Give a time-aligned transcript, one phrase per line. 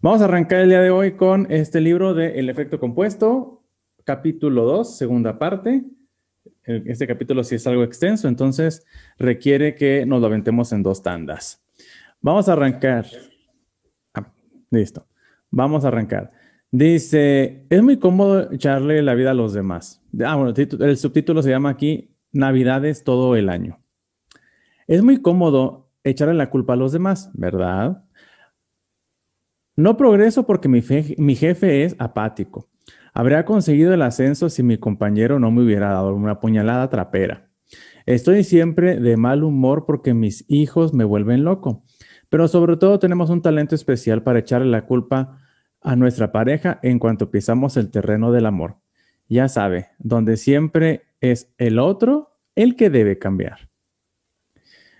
[0.00, 3.64] Vamos a arrancar el día de hoy con este libro de El efecto compuesto,
[4.04, 5.82] capítulo 2, segunda parte.
[6.62, 8.86] Este capítulo sí es algo extenso, entonces
[9.18, 11.64] requiere que nos lo aventemos en dos tandas.
[12.20, 13.06] Vamos a arrancar.
[14.14, 14.32] Ah,
[14.70, 15.04] listo.
[15.50, 16.30] Vamos a arrancar.
[16.70, 20.00] Dice, es muy cómodo echarle la vida a los demás.
[20.24, 23.80] Ah, bueno, el subtítulo se llama aquí Navidades todo el año.
[24.86, 28.04] Es muy cómodo echarle la culpa a los demás, ¿verdad?
[29.78, 30.82] No progreso porque mi,
[31.18, 32.68] mi jefe es apático.
[33.14, 37.48] Habría conseguido el ascenso si mi compañero no me hubiera dado una puñalada trapera.
[38.04, 41.84] Estoy siempre de mal humor porque mis hijos me vuelven loco.
[42.28, 45.38] Pero sobre todo tenemos un talento especial para echarle la culpa
[45.80, 48.78] a nuestra pareja en cuanto pisamos el terreno del amor.
[49.28, 53.68] Ya sabe, donde siempre es el otro el que debe cambiar.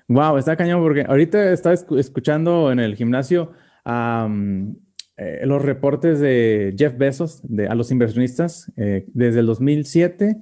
[0.06, 3.55] Wow, está cañón porque ahorita estaba escuchando en el gimnasio
[3.88, 10.36] eh, los reportes de Jeff Bezos de, a los inversionistas eh, desde el 2007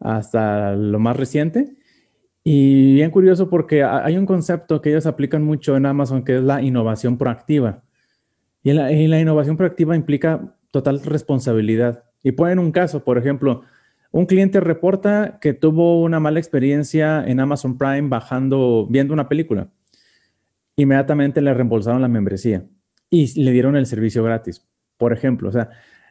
[0.00, 1.76] hasta lo más reciente.
[2.42, 6.42] Y bien curioso porque hay un concepto que ellos aplican mucho en Amazon que es
[6.42, 7.84] la innovación proactiva.
[8.64, 12.04] Y la, innovación proactiva implica total responsabilidad.
[12.24, 13.62] Y ponen un caso, por ejemplo,
[14.10, 19.68] un cliente reporta que tuvo una mala experiencia en Amazon Prime bajando, viendo una película.
[20.74, 22.64] Inmediatamente le reembolsaron la membresía
[23.10, 24.66] y le dieron el servicio gratis.
[24.96, 25.70] Por ejemplo, o sea,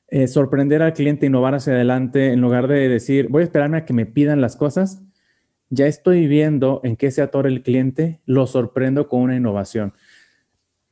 [0.09, 3.85] eh, sorprender al cliente, innovar hacia adelante, en lugar de decir, voy a esperarme a
[3.85, 5.03] que me pidan las cosas,
[5.69, 9.93] ya estoy viendo en qué se atora el cliente, lo sorprendo con una innovación.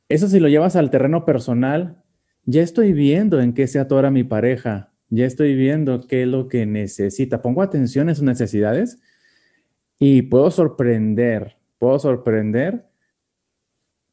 [0.08, 2.02] Eso si lo llevas al terreno personal,
[2.44, 6.48] ya estoy viendo en qué se atora mi pareja, ya estoy viendo qué es lo
[6.48, 7.40] que necesita.
[7.40, 9.00] Pongo atención en sus necesidades
[9.98, 12.84] y puedo sorprender, puedo sorprender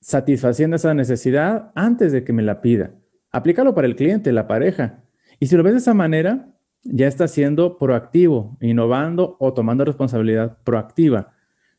[0.04, 2.92] satisfaciendo esa necesidad antes de que me la pida.
[3.32, 5.02] Aplícalo para el cliente, la pareja.
[5.40, 6.50] Y si lo ves de esa manera,
[6.84, 11.32] ya está siendo proactivo, innovando o tomando responsabilidad proactiva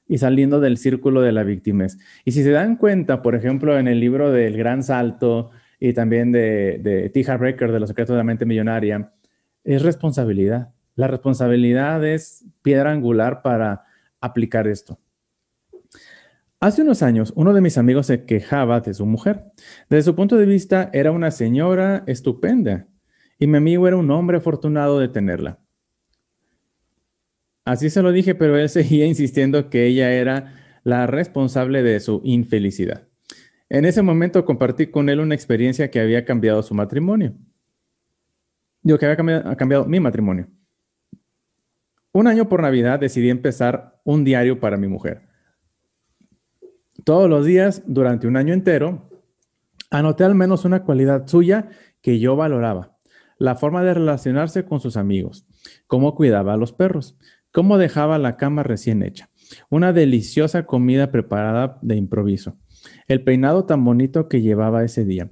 [0.09, 1.87] y saliendo del círculo de la víctima.
[2.25, 6.33] Y si se dan cuenta, por ejemplo, en el libro del Gran Salto y también
[6.33, 7.23] de, de T.
[7.23, 9.13] De los secretos de la mente millonaria,
[9.65, 10.71] es responsabilidad.
[10.97, 13.85] La responsabilidad es piedra angular para
[14.19, 14.99] aplicar esto.
[16.65, 19.53] Hace unos años, uno de mis amigos se quejaba de su mujer.
[19.91, 22.89] Desde su punto de vista, era una señora estupenda
[23.39, 25.61] y mi amigo era un hombre afortunado de tenerla.
[27.67, 30.55] Así se lo dije, pero él seguía insistiendo que ella era
[30.85, 33.09] la responsable de su infelicidad.
[33.69, 37.35] En ese momento compartí con él una experiencia que había cambiado su matrimonio.
[38.81, 40.49] Digo, que había cambiado mi matrimonio.
[42.11, 45.34] Un año por Navidad decidí empezar un diario para mi mujer.
[47.05, 49.11] Todos los días, durante un año entero,
[49.91, 51.69] anoté al menos una cualidad suya
[52.01, 52.97] que yo valoraba.
[53.39, 55.47] La forma de relacionarse con sus amigos,
[55.87, 57.19] cómo cuidaba a los perros,
[57.53, 59.29] cómo dejaba la cama recién hecha,
[59.69, 62.57] una deliciosa comida preparada de improviso,
[63.07, 65.31] el peinado tan bonito que llevaba ese día,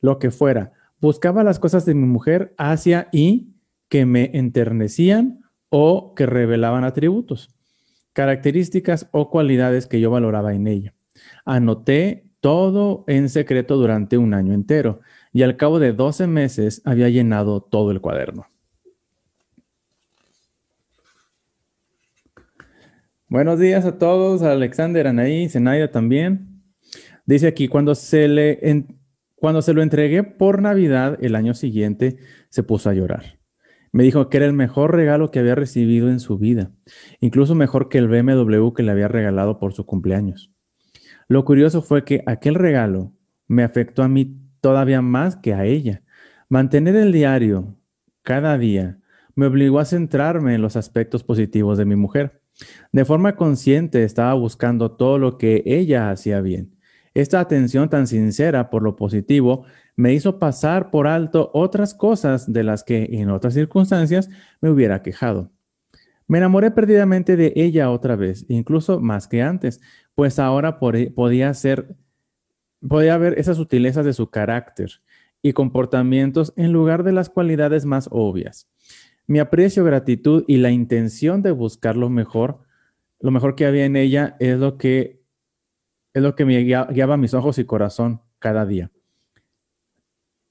[0.00, 0.72] lo que fuera.
[1.00, 3.56] Buscaba las cosas de mi mujer hacia y
[3.88, 7.54] que me enternecían o que revelaban atributos,
[8.12, 10.94] características o cualidades que yo valoraba en ella.
[11.44, 15.00] Anoté todo en secreto durante un año entero
[15.32, 18.46] y al cabo de 12 meses había llenado todo el cuaderno.
[23.28, 26.62] Buenos días a todos, Alexander, Anaí, Zenaida también.
[27.24, 28.84] Dice aquí, cuando se, le
[29.36, 32.18] cuando se lo entregué por Navidad el año siguiente,
[32.50, 33.41] se puso a llorar.
[33.92, 36.72] Me dijo que era el mejor regalo que había recibido en su vida,
[37.20, 40.50] incluso mejor que el BMW que le había regalado por su cumpleaños.
[41.28, 43.12] Lo curioso fue que aquel regalo
[43.48, 46.02] me afectó a mí todavía más que a ella.
[46.48, 47.76] Mantener el diario
[48.22, 48.98] cada día
[49.34, 52.42] me obligó a centrarme en los aspectos positivos de mi mujer.
[52.92, 56.78] De forma consciente estaba buscando todo lo que ella hacía bien.
[57.14, 59.64] Esta atención tan sincera por lo positivo
[59.96, 64.28] me hizo pasar por alto otras cosas de las que en otras circunstancias
[64.60, 65.50] me hubiera quejado.
[66.26, 69.80] Me enamoré perdidamente de ella otra vez, incluso más que antes,
[70.14, 71.94] pues ahora podía ser,
[72.86, 75.02] podía ver esas sutilezas de su carácter
[75.42, 78.68] y comportamientos en lugar de las cualidades más obvias.
[79.26, 82.60] Mi aprecio, gratitud y la intención de buscar lo mejor,
[83.20, 85.22] lo mejor que había en ella es lo que
[86.14, 88.90] es lo que me guiaba mis ojos y corazón cada día.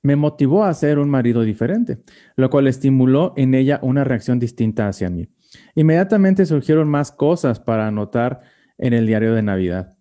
[0.03, 1.99] Me motivó a ser un marido diferente,
[2.35, 5.29] lo cual estimuló en ella una reacción distinta hacia mí.
[5.75, 8.39] Inmediatamente surgieron más cosas para anotar
[8.77, 9.97] en el diario de Navidad.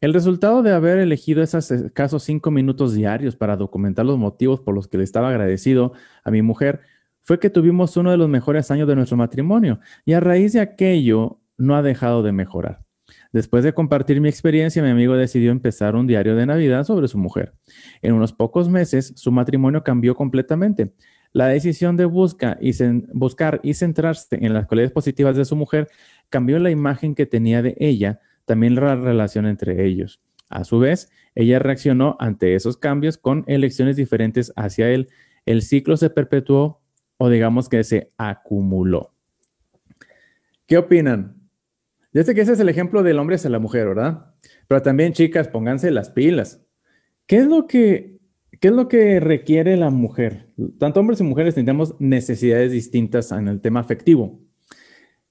[0.00, 4.74] El resultado de haber elegido esos escasos cinco minutos diarios para documentar los motivos por
[4.74, 5.92] los que le estaba agradecido
[6.22, 6.80] a mi mujer
[7.22, 10.60] fue que tuvimos uno de los mejores años de nuestro matrimonio y a raíz de
[10.60, 12.87] aquello no ha dejado de mejorar.
[13.32, 17.18] Después de compartir mi experiencia, mi amigo decidió empezar un diario de Navidad sobre su
[17.18, 17.52] mujer.
[18.00, 20.94] En unos pocos meses, su matrimonio cambió completamente.
[21.32, 22.72] La decisión de buscar y,
[23.74, 25.88] centrarse en las cualidades positivas de su mujer
[26.30, 30.22] cambió la imagen que tenía de ella, también la relación entre ellos.
[30.48, 35.08] A su vez, ella reaccionó ante esos cambios con elecciones diferentes hacia él.
[35.44, 36.80] El ciclo se perpetuó
[37.18, 39.12] o digamos que se acumuló.
[40.66, 41.37] ¿Qué opinan?
[42.18, 44.34] Ya sé que ese es el ejemplo del hombre hacia la mujer, ¿verdad?
[44.66, 46.60] Pero también, chicas, pónganse las pilas.
[47.26, 48.18] ¿Qué es lo que,
[48.58, 50.48] qué es lo que requiere la mujer?
[50.80, 54.40] Tanto hombres y mujeres tenemos necesidades distintas en el tema afectivo.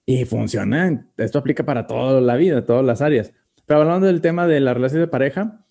[0.05, 3.33] Y funciona, esto aplica para toda la vida, todas las áreas.
[3.65, 5.65] Pero hablando del tema de la relación de pareja,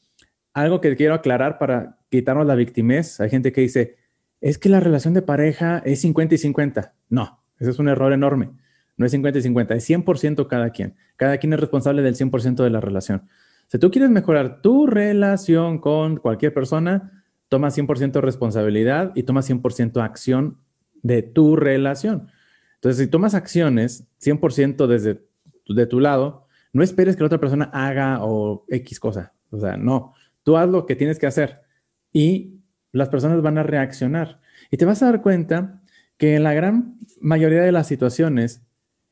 [0.53, 3.97] algo que quiero aclarar para quitarnos la victimez, hay gente que dice,
[4.43, 6.95] es que la relación de pareja es 50 y 50.
[7.09, 8.51] No, ese es un error enorme.
[8.96, 10.94] No es 50 y 50, es 100% cada quien.
[11.16, 13.28] Cada quien es responsable del 100% de la relación.
[13.69, 20.02] Si tú quieres mejorar tu relación con cualquier persona, toma 100% responsabilidad y toma 100%
[20.02, 20.58] acción
[21.02, 22.28] de tu relación.
[22.76, 25.26] Entonces, si tomas acciones 100% desde
[25.69, 29.32] de tu lado, no esperes que la otra persona haga o X cosa.
[29.50, 30.14] O sea, no.
[30.43, 31.62] Tú haz lo que tienes que hacer
[32.12, 32.60] y
[32.93, 34.40] las personas van a reaccionar.
[34.70, 35.82] Y te vas a dar cuenta
[36.19, 38.66] que en la gran mayoría de las situaciones,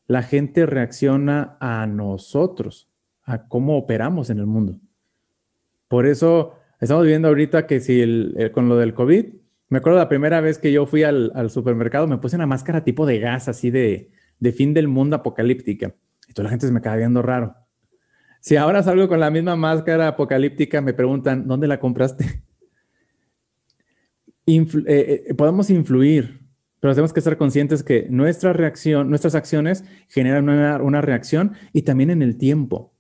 [0.07, 2.89] la gente reacciona a nosotros,
[3.23, 4.79] a cómo operamos en el mundo.
[5.89, 8.03] Por eso estamos viendo ahorita que si
[8.53, 9.27] con lo del COVID,
[9.69, 13.07] me acuerdo la primera vez que yo fui al, supermercado, me puse una máscara tipo
[13.07, 15.95] de gas, así de, de fin del mundo apocalíptica.
[16.29, 17.57] Y toda la gente se me queda viendo raro.
[18.41, 22.43] Si ahora salgo con la misma máscara apocalíptica, me preguntan, ¿dónde la compraste?
[24.47, 26.44] Eh, eh, podemos influir,
[26.85, 32.11] pero tenemos que estar conscientes que nuestra reacción, nuestras acciones generan una, reacción y también
[32.11, 32.93] en el tiempo.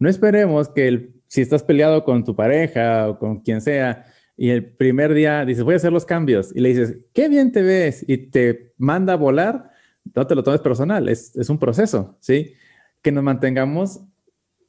[0.00, 4.06] No esperemos que si estás peleado con tu pareja o con quien sea
[4.36, 7.52] y el primer día dices, voy a hacer los cambios y le dices, qué bien
[7.52, 9.70] te ves y te manda a volar,
[10.16, 12.54] no te lo tomes personal, es, es un proceso, ¿sí?
[13.02, 14.00] Que nos mantengamos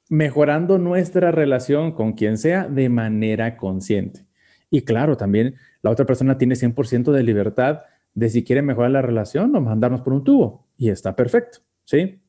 [0.10, 4.28] mejorando nuestra relación con quien sea de manera consciente.
[4.70, 7.80] Y claro, también la otra persona tiene 100% de libertad
[8.14, 10.68] de si quiere mejorar la relación o mandarnos por un tubo.
[10.78, 12.22] Y está perfecto, ¿sí?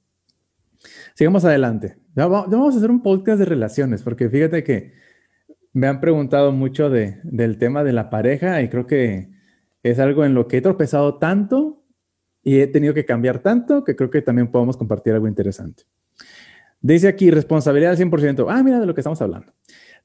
[1.14, 1.96] Sigamos adelante.
[2.14, 4.92] Vamos a hacer un podcast de relaciones, porque fíjate que
[5.72, 9.30] me han preguntado mucho de, del tema de la pareja y creo que
[9.82, 11.84] es algo en lo que he tropezado tanto
[12.42, 15.84] y he tenido que cambiar tanto que creo que también podemos compartir algo interesante.
[16.80, 18.46] Dice aquí, responsabilidad al 100%.
[18.48, 19.52] Ah, mira de lo que estamos hablando.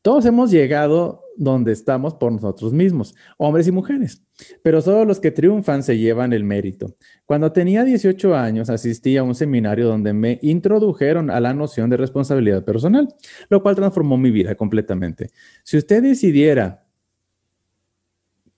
[0.06, 4.22] Todos hemos llegado donde estamos por nosotros mismos, hombres y mujeres,
[4.62, 6.94] pero solo los que triunfan se llevan el mérito.
[7.26, 11.98] Cuando tenía 18 años asistí a un seminario donde me introdujeron a la noción de
[11.98, 13.16] responsabilidad personal,
[13.50, 15.32] lo cual transformó mi vida completamente.
[15.64, 16.86] Si usted decidiera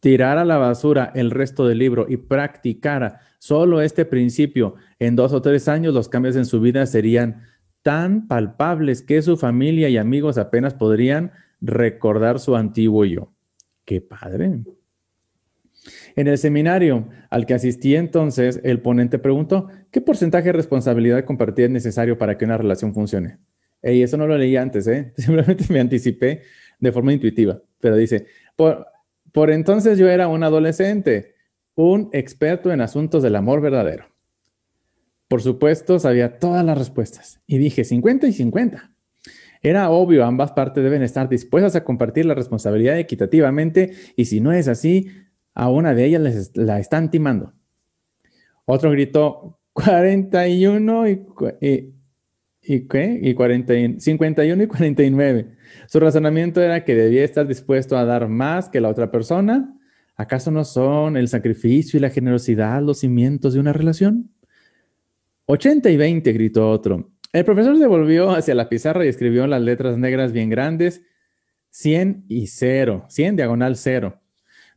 [0.02, 5.32] tirar a la basura el resto del libro y practicara solo este principio en dos
[5.32, 7.44] o tres años, los cambios en su vida serían
[7.88, 11.32] tan palpables que su familia y amigos apenas podrían
[11.62, 13.32] recordar su antiguo yo.
[13.86, 14.60] ¡Qué padre!
[16.18, 21.68] En el seminario al que asistí entonces, el ponente preguntó, ¿qué porcentaje de responsabilidad compartida
[21.68, 23.38] es necesario para que una relación funcione?
[23.82, 25.14] Y eso no lo leí antes, ¿eh?
[25.18, 26.42] simplemente me anticipé
[26.82, 28.26] de forma intuitiva, pero dice,
[28.58, 28.86] por,
[29.32, 31.36] por entonces yo era un adolescente,
[31.76, 34.08] un experto en asuntos del amor verdadero.
[35.28, 38.92] Por supuesto, sabía todas las respuestas y dije 50 y 50.
[39.62, 44.54] Era obvio, ambas partes deben estar dispuestas a compartir la responsabilidad equitativamente y si no
[44.54, 45.10] es así,
[45.54, 47.54] a una de ellas les, la están timando.
[48.66, 51.26] Otro gritó 41 y,
[51.62, 51.94] y,
[52.62, 53.20] y, ¿qué?
[53.22, 55.58] y 40, 51 y 49.
[55.88, 59.74] Su razonamiento era que debía estar dispuesto a dar más que la otra persona.
[60.16, 64.32] ¿Acaso no son el sacrificio y la generosidad los cimientos de una relación?
[65.48, 67.10] 80 y 20, gritó otro.
[67.32, 71.02] El profesor se volvió hacia la pizarra y escribió en las letras negras bien grandes
[71.70, 74.22] 100 y 0, 100 diagonal 0.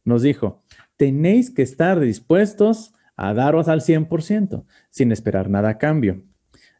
[0.04, 0.62] Nos dijo,
[0.96, 6.22] tenéis que estar dispuestos a daros al 100% sin esperar nada a cambio.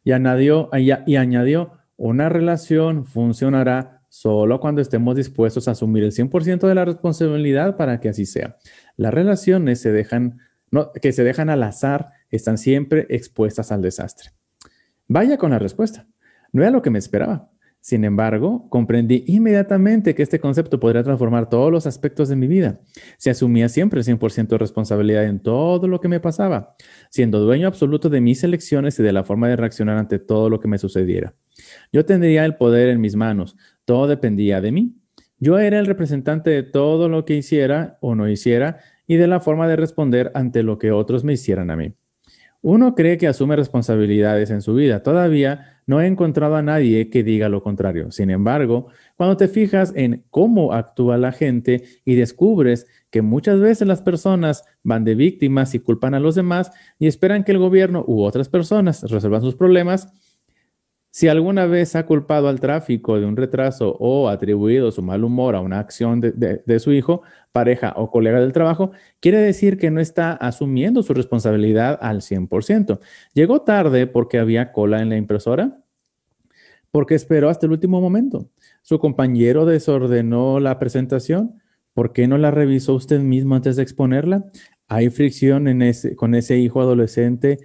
[0.03, 0.69] Y añadió,
[1.05, 6.85] y añadió, una relación funcionará solo cuando estemos dispuestos a asumir el 100% de la
[6.85, 8.57] responsabilidad para que así sea.
[8.95, 10.39] Las relaciones se dejan,
[11.01, 14.31] que se dejan al azar están siempre expuestas al desastre.
[15.07, 16.07] Vaya con la respuesta.
[16.53, 17.49] No era lo que me esperaba.
[17.81, 22.79] Sin embargo, comprendí inmediatamente que este concepto podría transformar todos los aspectos de mi vida.
[23.17, 26.75] Se asumía siempre el 100% de responsabilidad en todo lo que me pasaba,
[27.09, 30.59] siendo dueño absoluto de mis elecciones y de la forma de reaccionar ante todo lo
[30.59, 31.33] que me sucediera.
[31.91, 34.95] Yo tendría el poder en mis manos, todo dependía de mí.
[35.39, 38.77] Yo era el representante de todo lo que hiciera o no hiciera
[39.11, 41.91] y de la forma de responder ante lo que otros me hicieran a mí.
[42.61, 45.03] Uno cree que asume responsabilidades en su vida.
[45.03, 48.09] Todavía no he encontrado a nadie que diga lo contrario.
[48.11, 48.87] Sin embargo,
[49.17, 54.63] cuando te fijas en cómo actúa la gente y descubres que muchas veces las personas
[54.81, 58.47] van de víctimas y culpan a los demás y esperan que el gobierno u otras
[58.47, 60.07] personas resuelvan sus problemas,
[61.11, 65.55] si alguna vez ha culpado al tráfico de un retraso o atribuido su mal humor
[65.55, 69.99] a una acción de, su hijo, pareja o colega del trabajo, quiere decir que no
[69.99, 72.99] está asumiendo su responsabilidad al 100%.
[73.33, 75.83] Llegó tarde porque había cola en la impresora,
[76.91, 78.49] porque esperó hasta el último momento.
[78.81, 81.61] Su compañero desordenó la presentación.
[81.93, 84.45] ¿Por qué no la revisó usted mismo antes de exponerla?
[84.87, 85.65] Hay fricción
[86.15, 87.59] con ese hijo adolescente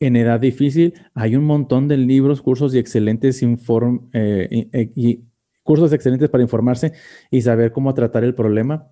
[0.00, 5.24] en edad difícil hay un montón de libros, cursos y excelentes eh, y
[5.62, 6.94] cursos excelentes para informarse
[7.30, 8.88] y saber cómo tratar el problema.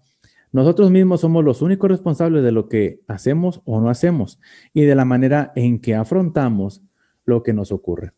[0.53, 4.39] Nosotros mismos somos los únicos responsables de lo que hacemos o no hacemos
[4.73, 6.83] y de la manera en que afrontamos
[7.25, 8.13] lo que nos ocurre.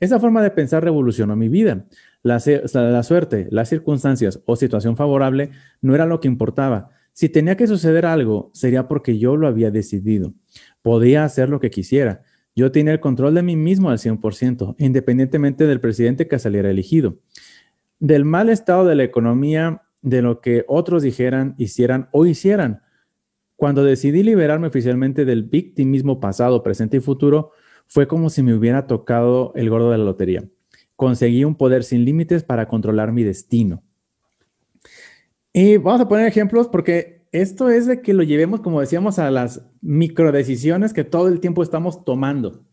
[0.00, 1.86] Esa forma de pensar revolucionó mi vida.
[2.22, 2.42] La,
[2.74, 5.50] la, suerte, las circunstancias o situación favorable
[5.80, 6.90] no era lo que importaba.
[7.12, 10.34] Si tenía que suceder algo, sería porque yo lo había decidido.
[10.84, 12.20] Podía hacer lo que quisiera.
[12.54, 17.16] Yo tenía el control de mí mismo al 100%, independientemente del presidente que saliera elegido.
[18.00, 22.82] Del mal estado de la economía, de lo que otros dijeran, hicieran o hicieran.
[23.56, 27.52] Cuando decidí liberarme oficialmente del victimismo pasado, presente y futuro,
[27.86, 30.44] fue como si me hubiera tocado el gordo de la lotería.
[30.96, 33.82] Conseguí un poder sin límites para controlar mi destino.
[35.50, 39.28] Y vamos a poner ejemplos porque esto es de que lo llevemos, como decíamos, a
[39.28, 42.64] las microdecisiones que todo el tiempo estamos tomando.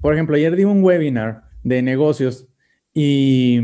[0.00, 2.46] Por ejemplo, ayer di un webinar de negocios
[2.94, 3.60] y,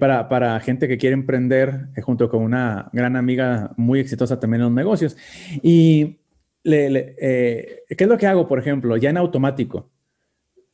[0.00, 4.62] para, para, gente que quiere emprender, eh, junto con una gran amiga muy exitosa también
[4.62, 5.16] en los negocios.
[5.62, 6.18] Y
[6.64, 9.92] eh, ¿qué es lo que hago, por ejemplo, ya en automático?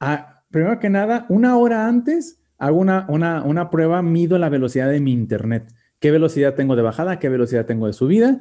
[0.01, 4.89] Ah, primero que nada, una hora antes hago una, una, una prueba, mido la velocidad
[4.89, 8.41] de mi internet qué velocidad tengo de bajada, qué velocidad tengo de subida.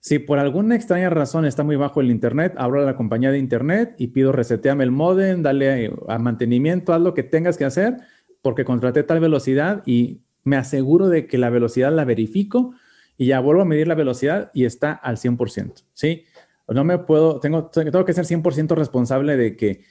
[0.00, 3.38] Si por alguna extraña razón está muy bajo el internet, abro a la compañía de
[3.38, 7.98] internet y pido reseteame el modem, dale a mantenimiento, haz lo que tengas que hacer
[8.40, 12.74] porque contraté tal velocidad y me aseguro de que la velocidad la verifico
[13.16, 16.24] y ya vuelvo a medir la velocidad y está al 100%, ¿sí?
[16.66, 19.84] No me puedo, tengo, tengo que ser 100% responsable de que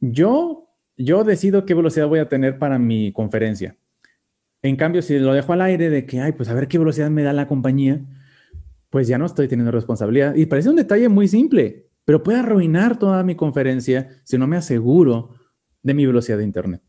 [0.00, 3.76] yo, yo decido qué velocidad voy a tener para mi conferencia.
[4.64, 7.10] En cambio, si lo dejo al aire de que, ay, pues a ver qué velocidad
[7.10, 8.00] me da la compañía,
[8.88, 10.34] pues ya no estoy teniendo responsabilidad.
[10.36, 14.56] Y parece un detalle muy simple, pero puede arruinar toda mi conferencia si no me
[14.56, 15.34] aseguro
[15.82, 16.80] de mi velocidad de Internet.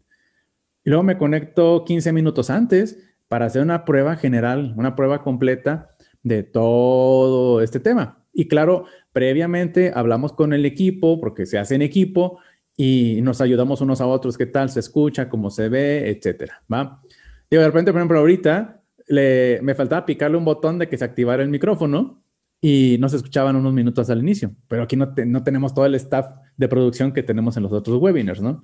[0.86, 5.98] Y luego me conecto 15 minutos antes para hacer una prueba general, una prueba completa
[6.24, 8.24] de todo este tema.
[8.32, 12.40] Y claro, previamente hablamos con el equipo, porque se hace en equipo,
[12.78, 17.02] y nos ayudamos unos a otros, qué tal se escucha, cómo se ve, etcétera, ¿va?
[17.50, 21.06] Digo, de repente, por ejemplo, ahorita le, me faltaba picarle un botón de que se
[21.06, 22.24] activara el micrófono
[22.62, 26.32] y no se escuchaban unos minutos al inicio, pero aquí no, tenemos todo el staff
[26.58, 28.64] de producción que tenemos en los otros webinars, ¿no?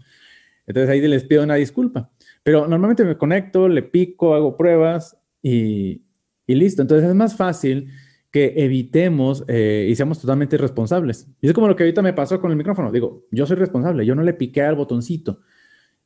[0.65, 2.09] Entonces ahí les pido una disculpa.
[2.43, 6.03] Pero normalmente me conecto, le pico, hago pruebas y,
[6.47, 6.81] y listo.
[6.81, 7.89] Entonces es más fácil
[8.31, 11.27] que evitemos eh, y seamos totalmente responsables.
[11.41, 12.91] Y es como lo que ahorita me pasó con el micrófono.
[12.91, 15.41] Digo, yo soy responsable, yo no le piqué al botoncito.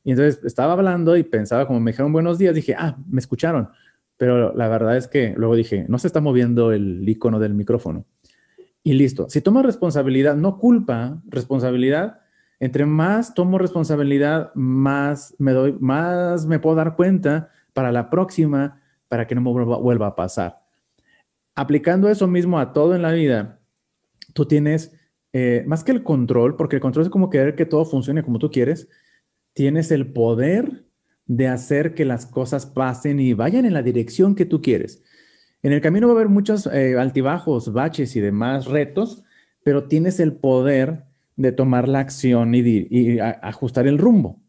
[0.06, 3.70] Y entonces estaba hablando y pensaba, como me dijeron buenos días, dije, ah, me escucharon.
[4.16, 8.04] Pero la verdad es que luego dije, no se está moviendo el icono del micrófono.
[8.84, 9.28] Y listo.
[9.28, 12.20] Si tomo responsabilidad, no culpa, responsabilidad,
[12.60, 18.80] entre más tomo responsabilidad, más me doy, más me puedo dar cuenta para la próxima,
[19.08, 20.54] para que no me vuelva, a pasar.
[21.56, 23.58] Aplicando eso mismo a todo en la vida,
[24.34, 24.94] tú tienes
[25.32, 28.38] eh, más que el control, porque el control es como querer que todo funcione como
[28.38, 28.88] tú quieres,
[29.56, 30.84] tienes el poder
[31.24, 35.02] de hacer que las cosas pasen y vayan en la dirección que tú quieres.
[35.62, 39.24] En el camino va a haber muchos eh, altibajos, baches y demás retos,
[39.64, 41.04] pero tienes el poder
[41.36, 44.42] de tomar la acción y, ajustar el rumbo.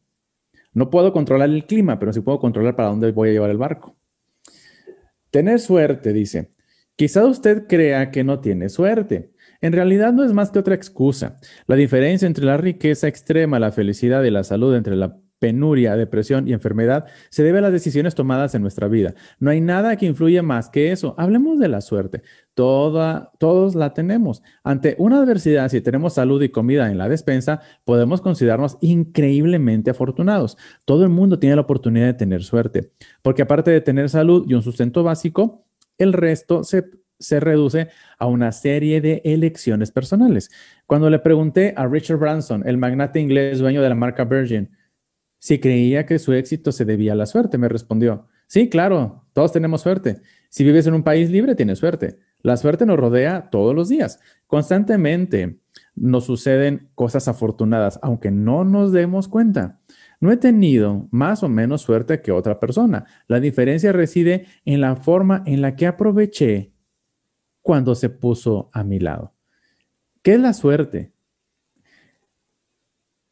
[0.73, 3.57] No puedo controlar el clima, pero sí puedo controlar para dónde voy a llevar el
[3.57, 3.95] barco.
[5.31, 6.51] Tener suerte, dice.
[6.97, 11.37] Quizá usted crea que no tiene suerte, en realidad no es más que otra excusa.
[11.67, 16.47] La diferencia entre la riqueza extrema, la felicidad y la salud entre la penuria, depresión
[16.47, 19.13] y enfermedad se debe a las decisiones tomadas en nuestra vida.
[19.39, 21.15] No hay nada que influya más que eso.
[21.17, 22.23] Hablemos de la suerte.
[22.53, 24.41] Todos la tenemos.
[24.63, 30.57] Ante una adversidad, si tenemos salud y comida en la despensa, podemos considerarnos increíblemente afortunados.
[30.85, 34.55] Todo el mundo tiene la oportunidad de tener suerte, porque aparte de tener salud y
[34.55, 35.65] un sustento básico,
[35.99, 36.85] el resto se,
[37.19, 40.49] se reduce a una serie de elecciones personales.
[40.85, 44.69] Cuando le pregunté a Richard Branson, el magnate inglés dueño de la marca Virgin,
[45.39, 49.51] si creía que su éxito se debía a la suerte, me respondió, sí, claro, todos
[49.51, 50.21] tenemos suerte.
[50.49, 52.17] Si vives en un país libre, tienes suerte.
[52.41, 54.19] La suerte nos rodea todos los días.
[54.47, 55.59] Constantemente
[55.95, 59.79] nos suceden cosas afortunadas, aunque no nos demos cuenta.
[60.19, 63.05] No he tenido más o menos suerte que otra persona.
[63.27, 66.73] La diferencia reside en la forma en la que aproveché
[67.67, 69.33] cuando se puso a mi lado.
[70.21, 71.11] ¿Qué es la suerte?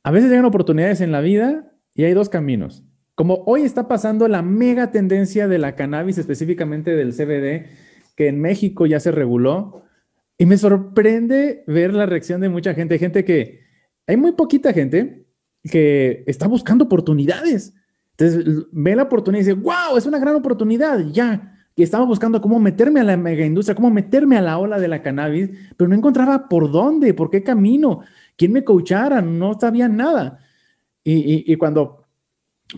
[0.04, 2.84] A veces llegan oportunidades en la vida y hay dos caminos.
[3.16, 7.70] Como hoy está pasando la mega tendencia de la cannabis, específicamente del CBD,
[8.18, 9.84] que en México ya se reguló,
[10.38, 13.00] y me sorprende ver la reacción de mucha gente.
[13.00, 13.62] Gente que,
[14.06, 15.28] hay muy poquita gente
[15.64, 17.74] que está buscando oportunidades.
[18.18, 21.55] Entonces ve la oportunidad y dice, wow, es una gran oportunidad, ya.
[21.76, 24.88] Que estaba buscando cómo meterme a la mega industria, cómo meterme a la ola de
[24.88, 28.02] la cannabis, pero no encontraba por dónde, por qué camino,
[28.38, 30.40] quién me coachara, no sabía nada.
[31.04, 32.08] Y, cuando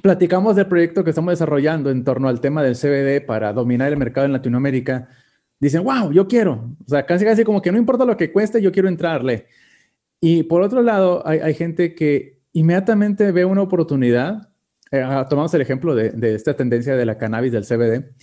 [0.01, 3.97] platicamos del proyecto que estamos desarrollando en torno al tema del CBD para dominar el
[3.97, 5.07] mercado en Latinoamérica,
[5.59, 6.75] dicen, wow, yo quiero.
[6.85, 9.47] O sea, casi casi como que no importa lo que cueste, yo quiero entrarle.
[10.19, 14.49] Y por otro lado, hay, gente que inmediatamente ve una oportunidad.
[14.91, 18.13] Eh, ah, tomamos el ejemplo de, de, esta tendencia de la cannabis del CBD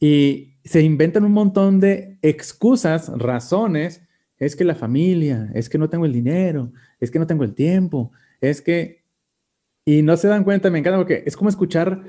[0.00, 4.02] y se inventan un montón de excusas, razones.
[4.38, 7.54] Es que la familia, es que no tengo el dinero, es que no tengo el
[7.54, 9.00] tiempo, es que
[9.84, 12.04] y no se dan cuenta, me encanta porque es como escuchar,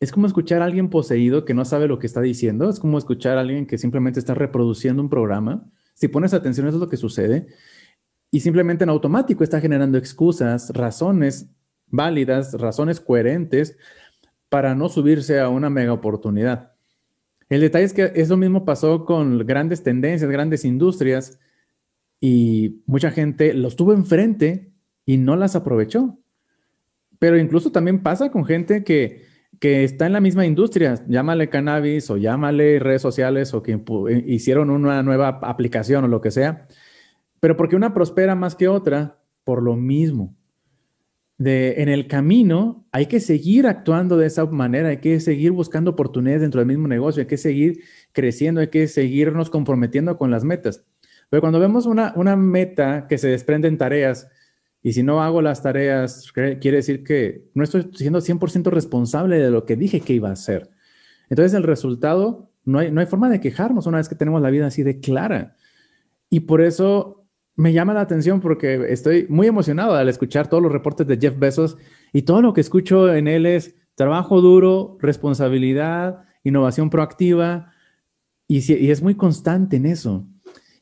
[0.00, 2.98] es como escuchar a alguien poseído que no sabe lo que está diciendo, es como
[2.98, 5.70] escuchar a alguien que simplemente está reproduciendo un programa.
[5.94, 7.46] Si pones atención, eso es lo que sucede.
[8.30, 11.50] Y simplemente en automático está generando excusas, razones
[11.86, 13.76] válidas, razones coherentes
[14.48, 16.73] para no subirse a una mega oportunidad.
[17.54, 21.38] El detalle es que eso mismo pasó con grandes tendencias, grandes industrias,
[22.18, 24.72] y mucha gente los tuvo enfrente
[25.06, 26.18] y no las aprovechó.
[27.20, 29.22] Pero incluso también pasa con gente que,
[29.60, 34.68] está en la misma industria, llámale cannabis o llámale redes sociales o que eh, hicieron
[34.68, 36.66] una nueva aplicación o lo que sea,
[37.38, 40.34] pero porque una prospera más que otra por lo mismo.
[41.38, 46.42] En el camino hay que seguir actuando de esa manera, hay que seguir buscando oportunidades
[46.42, 47.80] dentro del mismo negocio, hay que seguir
[48.12, 50.84] creciendo, hay que seguirnos comprometiendo con las metas.
[51.30, 54.28] Pero cuando vemos una, una meta que se desprende en tareas,
[54.80, 59.50] y si no hago las tareas, quiere decir que no estoy siendo 100% responsable de
[59.50, 60.70] lo que dije que iba a hacer.
[61.30, 64.50] Entonces el resultado, no hay, no hay forma de quejarnos una vez que tenemos la
[64.50, 65.56] vida así de clara.
[66.28, 67.23] Y por eso
[67.56, 71.38] me llama la atención porque estoy muy emocionado al escuchar todos los reportes de Jeff
[71.38, 71.76] Bezos
[72.12, 77.72] y todo lo que escucho en él es trabajo duro, responsabilidad, innovación proactiva
[78.48, 80.26] y, es muy constante en eso.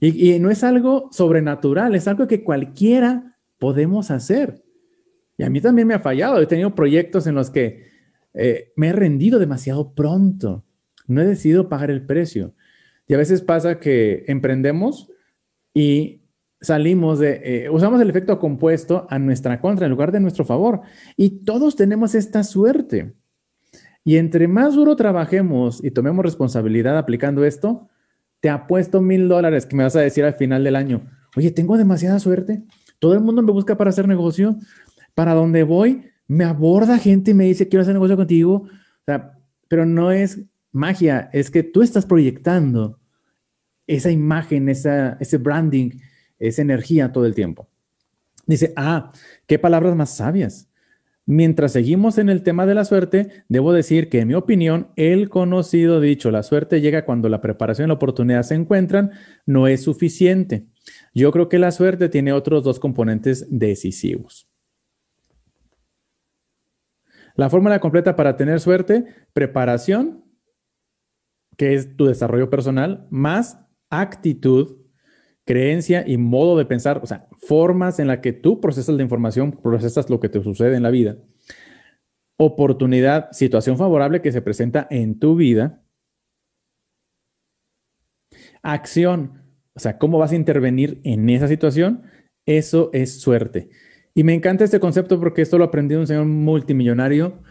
[0.01, 4.65] Y, y no es algo sobrenatural, es algo que cualquiera podemos hacer.
[5.39, 6.41] Y a mí también me ha fallado.
[6.41, 7.87] He tenido proyectos en los que
[8.35, 10.65] eh, me he rendido demasiado pronto.
[11.07, 12.55] No he decidido pagar el precio.
[13.07, 15.11] Y a veces pasa que emprendemos
[15.75, 16.22] y
[16.63, 20.81] salimos de, eh, usamos el efecto compuesto a nuestra contra en lugar de nuestro favor.
[21.17, 23.15] Y todos tenemos esta suerte.
[24.05, 27.89] Y entre más duro trabajemos y tomemos responsabilidad aplicando esto,
[28.41, 31.03] te apuesto mil dólares que me vas a decir al final del año,
[31.37, 32.63] oye, tengo demasiada suerte.
[32.99, 34.57] Todo el mundo me busca para hacer negocio.
[35.15, 38.69] Para donde voy, me aborda gente y me dice, quiero hacer negocio contigo.
[39.69, 40.41] pero no es
[40.73, 42.99] magia, es que tú estás proyectando
[43.87, 45.91] esa imagen, esa, ese branding,
[46.49, 47.69] esa energía todo el tiempo.
[48.47, 49.13] Dice, ah,
[49.47, 50.69] qué palabras más sabias.
[51.25, 55.29] Mientras seguimos en el tema de la suerte, debo decir que en mi opinión, el
[55.29, 59.13] conocido dicho, la suerte llega cuando la preparación y la oportunidad se encuentran,
[59.47, 60.67] no es suficiente.
[61.15, 64.49] Yo creo que la suerte tiene otros dos componentes decisivos.
[67.37, 70.25] La fórmula completa para tener suerte, preparación,
[71.57, 73.59] que es tu desarrollo personal, más
[73.91, 74.82] actitud,
[75.45, 79.53] creencia y modo de pensar, o sea, formas en las que tú procesas la información,
[79.53, 81.17] procesas lo que te sucede en la vida.
[82.37, 85.83] Oportunidad, situación favorable que se presenta en tu vida.
[88.63, 89.43] Acción,
[89.75, 92.05] o sea, cómo vas a intervenir en esa situación,
[92.47, 93.71] eso es suerte.
[94.15, 97.43] Y me encanta este concepto porque esto lo aprendí de un señor multimillonario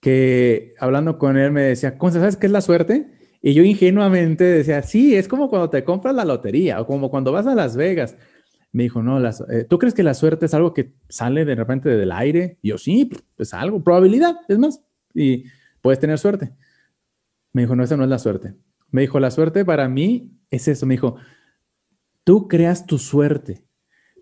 [0.00, 3.10] que hablando con él me decía, ¿sabes qué es la suerte?
[3.46, 7.30] Y yo ingenuamente decía, sí, es como cuando te compras la lotería o como cuando
[7.30, 8.16] vas a Las Vegas.
[8.72, 11.54] Me dijo, no, las, eh, ¿tú crees que la suerte es algo que sale de
[11.54, 12.56] repente del aire?
[12.62, 15.44] Yo, sí, pues algo, probabilidad, es más, y
[15.82, 16.54] puedes tener suerte.
[17.52, 18.54] Me dijo, no, esa no es la suerte.
[18.90, 20.86] Me dijo, la suerte para mí es eso.
[20.86, 21.16] Me dijo,
[22.24, 23.66] tú creas tu suerte,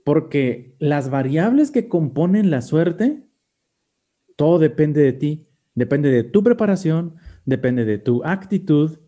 [0.05, 3.23] porque las variables que componen la suerte,
[4.35, 5.47] todo depende de ti.
[5.77, 7.15] Depende de tu preparación,
[7.47, 8.99] depende de tu actitud,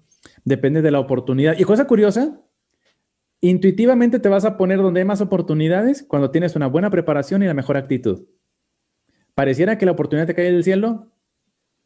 [0.45, 1.57] depende de la oportunidad.
[1.59, 2.41] Y cosa curiosa,
[3.41, 7.47] intuitivamente te vas a poner donde hay más oportunidades cuando tienes una buena preparación y
[7.47, 8.27] la mejor actitud.
[9.35, 11.13] ¿Pareciera que la oportunidad te cae del cielo?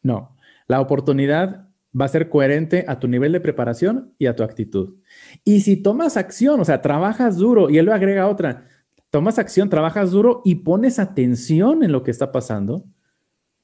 [0.02, 0.36] No.
[0.66, 4.96] La oportunidad va a ser coherente a tu nivel de preparación y a tu actitud.
[5.44, 8.66] Y si tomas acción, o sea, trabajas duro, y él lo agrega otra,
[9.10, 12.84] tomas acción, trabajas duro y pones atención en lo que está pasando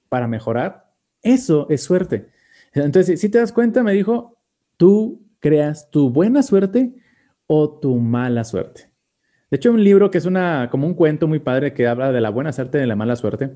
[0.09, 2.29] para mejorar, eso es suerte.
[2.73, 4.34] Entonces, si te das cuenta, me dijo,
[4.77, 6.95] tú creas tu buena suerte
[7.47, 8.91] o tu mala suerte.
[9.51, 12.21] De hecho, un libro que es una, como un cuento muy padre que habla de
[12.21, 13.51] la buena suerte y de la mala suerte.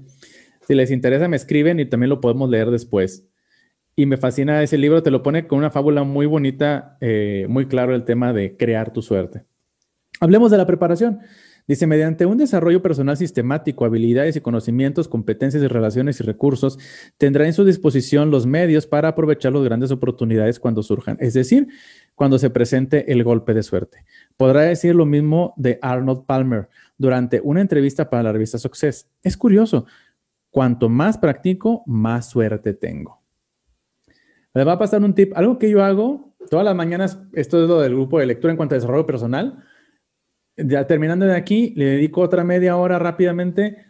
[0.67, 3.29] Si les interesa, me escriben y también lo podemos leer después
[3.99, 7.67] y me fascina ese libro, te lo pone con una fábula muy bonita, eh, muy
[7.67, 9.45] claro el tema de crear tu suerte.
[10.21, 11.19] Hablemos de la preparación.
[11.69, 16.79] Dice, mediante un desarrollo personal sistemático, habilidades y conocimientos, competencias y relaciones y recursos,
[17.19, 21.69] tendrá en su disposición los medios para aprovechar las grandes oportunidades cuando surjan, es decir,
[22.15, 24.07] cuando se presente el golpe de suerte.
[24.39, 29.07] Podrá decir lo mismo de Arnold Palmer durante una entrevista para la revista Success.
[29.23, 29.85] Es curioso,
[30.51, 33.21] cuanto más practico, más suerte tengo.
[34.55, 35.37] Le va a pasar un tip.
[35.37, 38.57] Algo que yo hago todas las mañanas, esto es lo del grupo de lectura en
[38.57, 39.63] cuanto a desarrollo personal.
[40.87, 43.87] Terminando de aquí, le dedico otra media hora rápidamente.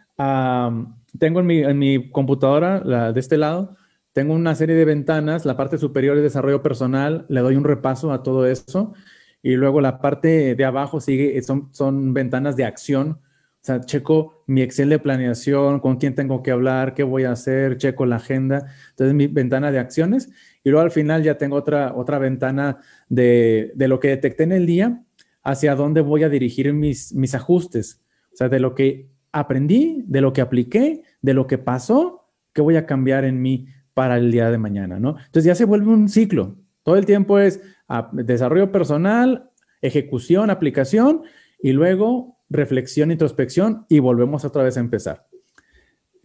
[1.17, 3.75] Tengo en mi, computadora, la de este lado,
[4.13, 5.45] tengo una serie de ventanas.
[5.45, 8.93] La parte superior es desarrollo personal, le doy un repaso a todo eso.
[9.41, 13.19] Y luego la parte de abajo sigue, son, son ventanas de acción
[13.61, 17.31] o sea, checo mi Excel de planeación, con quién tengo que hablar, qué voy a
[17.33, 18.67] hacer, checo la agenda.
[18.91, 20.29] Entonces, mi ventana de acciones.
[20.63, 22.79] Y luego al final ya tengo otra, otra ventana
[23.09, 25.03] de, de lo que detecté en el día,
[25.49, 28.01] hacia dónde voy a dirigir mis, mis ajustes.
[28.31, 32.61] O sea, de lo que aprendí, de lo que apliqué, de lo que pasó, qué
[32.61, 35.17] voy a cambiar en mí para el día de mañana, ¿no?
[35.17, 36.55] Entonces ya se vuelve un ciclo.
[36.83, 39.49] Todo el tiempo es ah, desarrollo personal,
[39.81, 41.23] ejecución, aplicación
[41.61, 45.27] y luego reflexión, introspección y volvemos otra vez a empezar.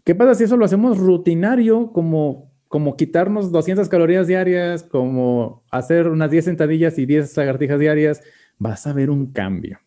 [0.04, 6.08] ¿Qué pasa si eso lo hacemos rutinario, como, como quitarnos 200 calorías diarias, como hacer
[6.08, 8.20] unas 10 sentadillas y 10 lagartijas diarias?
[8.58, 9.78] Vas a ver un cambio.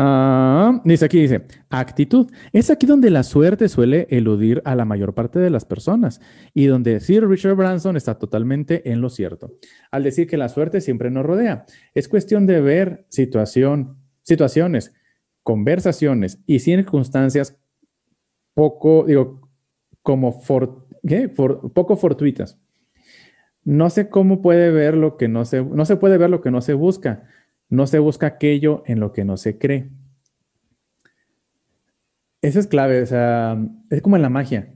[0.00, 2.30] Ah, dice aquí, dice, actitud.
[2.52, 6.20] Es aquí donde la suerte suele eludir a la mayor parte de las personas
[6.54, 9.54] y donde Sir Richard Branson está totalmente en lo cierto.
[9.90, 14.94] Al decir que la suerte siempre nos rodea, es cuestión de ver situación, situaciones,
[15.42, 17.58] conversaciones y circunstancias
[18.54, 19.50] poco, digo,
[20.02, 20.40] como
[21.74, 22.56] poco fortuitas.
[23.68, 26.50] No sé cómo puede ver lo que no se, no se puede ver lo que
[26.50, 27.24] no se busca.
[27.68, 29.90] No se busca aquello en lo que no se cree.
[32.40, 34.72] Eso es clave, o sea, es como en la magia.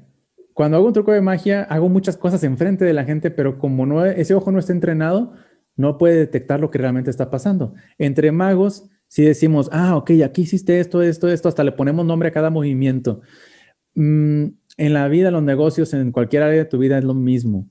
[0.53, 3.87] Cuando hago un truco de magia, hago muchas cosas enfrente de la gente, pero como
[3.87, 5.33] no, ese ojo no está entrenado,
[5.75, 7.73] no puede detectar lo que realmente está pasando.
[7.97, 12.29] Entre magos si decimos, ah, ok, aquí hiciste esto, esto, esto, hasta le ponemos nombre
[12.29, 13.23] a cada movimiento.
[13.95, 17.71] Mm, en la vida, los negocios, en cualquier área de tu vida es lo mismo.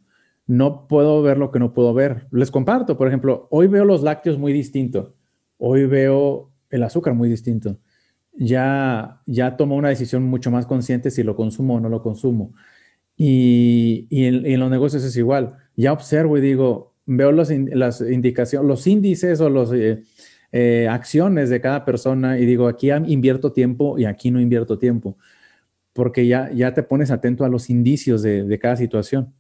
[0.52, 2.28] No puedo ver lo que no puedo ver.
[2.30, 5.16] Les comparto, por ejemplo, hoy veo los lácteos muy distinto.
[5.58, 7.80] Hoy veo el azúcar muy distinto.
[8.34, 12.52] Ya, ya tomo una decisión mucho más consciente si lo consumo o no lo consumo.
[13.16, 15.56] Y, en, los negocios es igual.
[15.78, 19.72] Ya observo y digo, veo las indicaciones, los índices o los...
[19.72, 20.04] Eh,
[20.54, 25.18] eh, acciones de cada persona y digo, aquí invierto tiempo y aquí no invierto tiempo,
[25.94, 29.34] porque ya, ya te pones atento a los indicios de, de cada situación.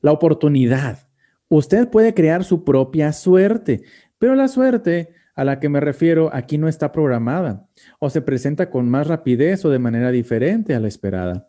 [0.00, 1.08] La oportunidad.
[1.48, 3.82] Usted puede crear su propia suerte,
[4.18, 7.66] pero la suerte a la que me refiero aquí no está programada
[7.98, 11.48] o se presenta con más rapidez o de manera diferente a la esperada.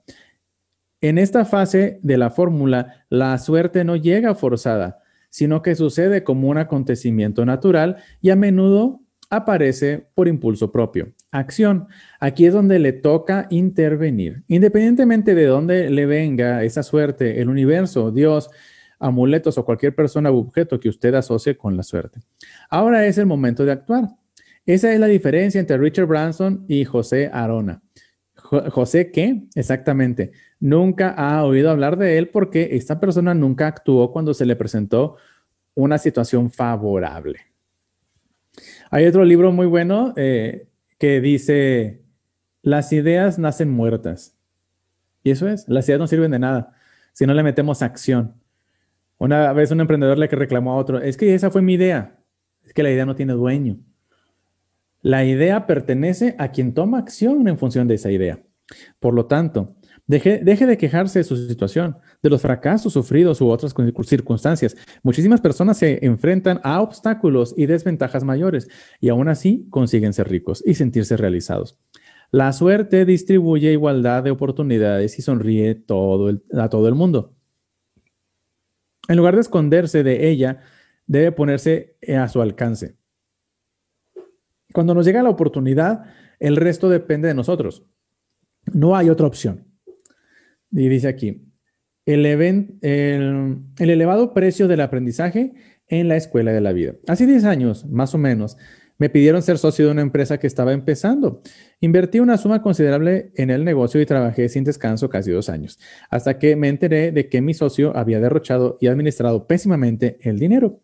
[1.02, 6.48] En esta fase de la fórmula, la suerte no llega forzada, sino que sucede como
[6.48, 11.12] un acontecimiento natural y a menudo aparece por impulso propio.
[11.32, 11.88] Acción.
[12.20, 14.44] Aquí es donde le toca intervenir.
[14.48, 18.50] Independientemente de dónde le venga esa suerte, el universo, Dios,
[19.00, 22.20] amuletos o cualquier persona u objeto que usted asocie con la suerte.
[22.70, 24.10] Ahora es el momento de actuar.
[24.66, 27.82] Esa es la diferencia entre Richard Branson y José Arona.
[28.36, 29.44] José, ¿qué?
[29.56, 30.32] Exactamente.
[30.60, 35.16] Nunca ha oído hablar de él porque esta persona nunca actuó cuando se le presentó
[35.74, 37.40] una situación favorable.
[38.90, 40.68] Hay otro libro muy bueno eh,
[41.02, 42.04] que dice,
[42.62, 44.38] las ideas nacen muertas.
[45.24, 46.76] Y eso es, las ideas no sirven de nada
[47.12, 48.36] si no le metemos acción.
[49.18, 52.20] Una vez un emprendedor le reclamó a otro, es que esa fue mi idea,
[52.64, 53.80] es que la idea no tiene dueño.
[55.02, 58.40] La idea pertenece a quien toma acción en función de esa idea.
[59.00, 59.78] Por lo tanto,
[60.20, 64.76] deje, de quejarse de su situación, de los fracasos sufridos u otras circunstancias.
[65.04, 68.68] Muchísimas personas se enfrentan a obstáculos y desventajas mayores
[69.00, 71.80] y aún así consiguen ser ricos y sentirse realizados.
[72.32, 77.36] La suerte distribuye igualdad de oportunidades y sonríe a todo el mundo.
[79.08, 80.62] En lugar de esconderse de ella,
[81.08, 82.96] debe ponerse a su alcance.
[84.74, 86.06] Cuando nos llega la oportunidad,
[86.40, 87.86] el resto depende de nosotros.
[88.72, 89.71] No hay otra opción.
[90.72, 91.52] Y dice aquí,
[92.06, 95.54] el, el, elevado precio del aprendizaje
[95.88, 96.94] en la escuela de la vida.
[97.08, 98.58] Hace 10 años, más o menos,
[98.98, 101.42] me pidieron ser socio de una empresa que estaba empezando.
[101.80, 105.80] Invertí una suma considerable en el negocio y trabajé sin descanso casi dos años,
[106.10, 110.82] hasta que me enteré de que mi socio había derrochado y administrado pésimamente el dinero.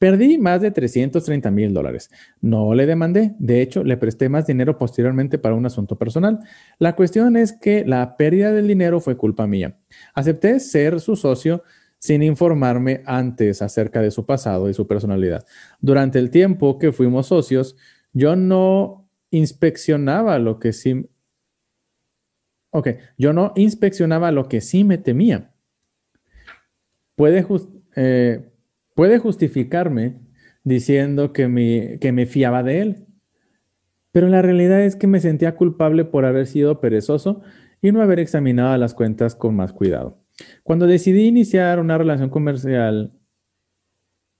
[0.00, 2.10] Perdí más de 330 mil dólares.
[2.40, 6.38] No le demandé, de hecho, le presté más dinero posteriormente para un asunto personal.
[6.78, 9.76] La cuestión es que la pérdida del dinero fue culpa mía.
[10.14, 11.64] Acepté ser su socio
[11.98, 15.44] sin informarme antes acerca de su pasado y su personalidad.
[15.82, 17.76] Durante el tiempo que fuimos socios,
[18.14, 21.10] yo no inspeccionaba lo que sí...
[22.70, 25.52] Ok, yo no inspeccionaba lo que sí me temía.
[27.16, 27.46] Puede,
[27.96, 28.49] eh,
[28.94, 30.20] puede justificarme
[30.64, 33.06] diciendo que me, que me fiaba de él,
[34.12, 37.42] pero la realidad es que me sentía culpable por haber sido perezoso
[37.80, 40.18] y no haber examinado las cuentas con más cuidado.
[40.62, 43.12] Cuando decidí iniciar una relación comercial,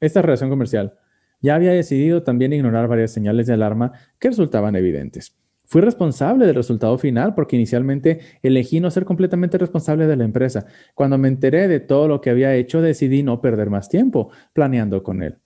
[0.00, 0.98] esta relación comercial,
[1.40, 5.39] ya había decidido también ignorar varias señales de alarma que resultaban evidentes.
[5.70, 10.66] Fui responsable del resultado final porque inicialmente elegí no ser completamente responsable de la empresa.
[10.96, 15.04] Cuando me enteré de todo lo que había hecho, decidí no perder más tiempo planeando
[15.04, 15.38] con él.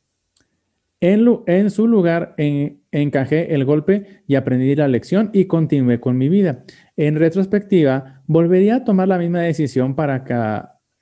[0.99, 6.65] En, su lugar, encajé el golpe y aprendí la lección y continué con mi vida.
[6.97, 10.25] En retrospectiva, volvería a tomar la misma decisión para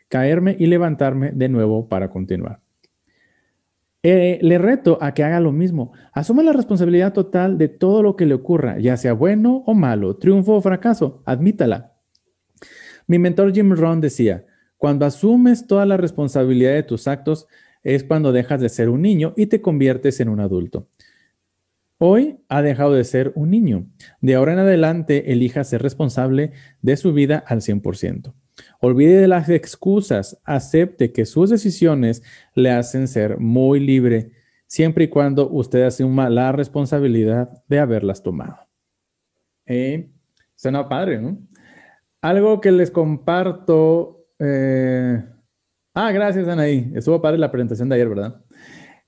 [0.08, 2.58] caerme y levantarme de nuevo para continuar.
[4.04, 5.92] Eh, le reto a que haga lo mismo.
[6.12, 10.16] Asuma la responsabilidad total de todo lo que le ocurra, ya sea bueno o malo,
[10.16, 11.22] triunfo o fracaso.
[11.24, 11.92] Admítala.
[13.06, 14.44] Mi mentor Jim Rohn decía,
[14.76, 17.46] cuando asumes toda la responsabilidad de tus actos,
[17.84, 20.88] es cuando dejas de ser un niño y te conviertes en un adulto.
[21.98, 23.86] Hoy ha dejado de ser un niño.
[24.20, 28.34] De ahora en adelante, elija ser responsable de su vida al 100%.
[28.80, 32.22] Olvide de las excusas, acepte que sus decisiones
[32.54, 34.32] le hacen ser muy libre,
[34.66, 38.56] siempre y cuando usted asuma la responsabilidad de haberlas tomado.
[39.66, 40.10] Eh,
[40.56, 41.38] suena padre, ¿no?
[42.20, 44.28] Algo que les comparto.
[44.38, 45.24] Eh,
[45.94, 46.92] ah, gracias, Anaí.
[46.94, 48.40] Estuvo padre la presentación de ayer, ¿verdad?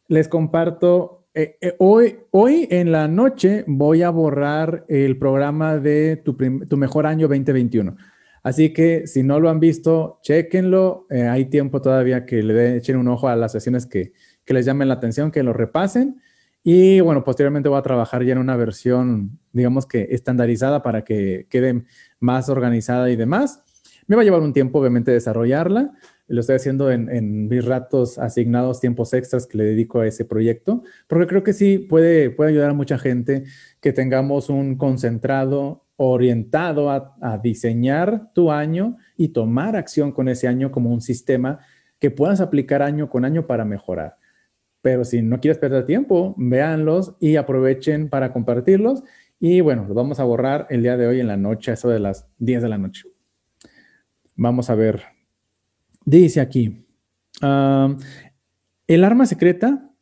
[0.09, 1.29] Les comparto.
[1.33, 6.77] Eh, eh, hoy, hoy en la noche voy a borrar el programa de tu, tu
[6.77, 7.97] mejor año 2021.
[8.45, 11.07] Así que si no lo han visto, chequenlo.
[11.09, 14.13] Eh, hay tiempo todavía que le echen un ojo a las sesiones que,
[14.47, 16.21] les llamen la atención, que lo repasen.
[16.63, 21.47] Y bueno, posteriormente voy a trabajar ya en una versión, digamos que estandarizada para que
[21.49, 21.85] quede
[22.21, 23.63] más organizada y demás.
[24.07, 25.93] Me va a llevar un tiempo, obviamente, desarrollarla.
[26.27, 30.27] Lo estoy haciendo en, en, mis ratos asignados, tiempos extras que le dedico a ese
[30.27, 33.45] proyecto, porque creo que sí puede, puede ayudar a mucha gente
[33.81, 40.71] que tengamos un concentrado orientado a, diseñar tu año y tomar acción con ese año
[40.71, 41.61] como un sistema
[41.99, 44.17] que puedas aplicar año con año para mejorar.
[44.83, 49.03] Pero si no quieres perder tiempo, véanlos y aprovechen para compartirlos.
[49.41, 52.01] Y bueno, los vamos a borrar el día de hoy en la noche, eso de
[52.01, 53.05] las 10 de la noche.
[54.37, 55.03] Vamos a ver.
[56.05, 56.87] Dice aquí,
[57.41, 57.97] ah,
[58.87, 59.94] el arma secreta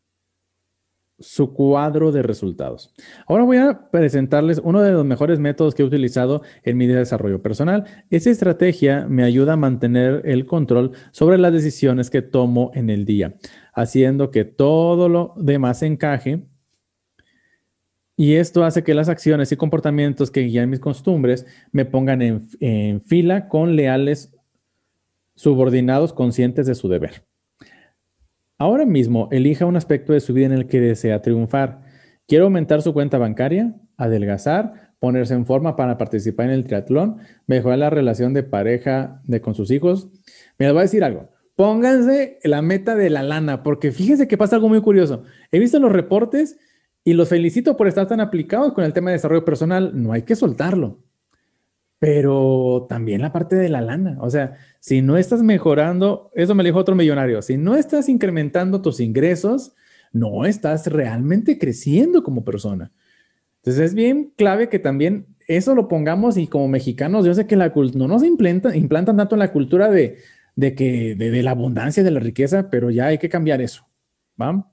[1.22, 2.92] su cuadro de resultados.
[3.26, 7.40] Ahora voy a presentarles uno de los mejores métodos que he utilizado en mi desarrollo
[7.40, 7.84] personal.
[8.10, 13.04] Esta estrategia me ayuda a mantener el control sobre las decisiones que tomo en el
[13.04, 13.34] día,
[13.72, 16.46] haciendo que todo lo demás encaje.
[18.16, 22.48] Y esto hace que las acciones y comportamientos que guían mis costumbres me pongan en,
[22.60, 24.34] en fila con leales
[25.34, 27.24] subordinados conscientes de su deber.
[28.62, 31.82] Ahora mismo elija un aspecto de su vida en el que desea triunfar.
[32.28, 33.74] ¿Quiere aumentar su cuenta bancaria?
[33.96, 37.16] adelgazar, ponerse en forma para participar en el triatlón,
[37.48, 40.10] mejorar la relación de pareja de con sus hijos.
[40.60, 41.30] Me voy a decir algo.
[41.56, 45.24] Pónganse la meta de la lana, porque fíjense que pasa algo muy curioso.
[45.50, 46.56] He visto los reportes
[47.02, 49.90] y los felicito por estar tan aplicados con el tema de desarrollo personal.
[50.00, 51.02] No hay que soltarlo.
[52.02, 54.16] Pero también la parte de la lana.
[54.22, 58.82] O sea, si no estás mejorando, eso me dijo otro millonario, si no estás incrementando
[58.82, 59.76] tus ingresos,
[60.12, 62.90] no estás realmente creciendo como persona.
[63.58, 67.54] Entonces es bien clave que también eso lo pongamos y como mexicanos, yo sé que
[67.54, 70.18] la no nos implanta, implantan tanto en la cultura de,
[70.56, 73.86] de que de, la abundancia, de la riqueza, pero ya hay que cambiar eso.
[74.40, 74.71] ¿va?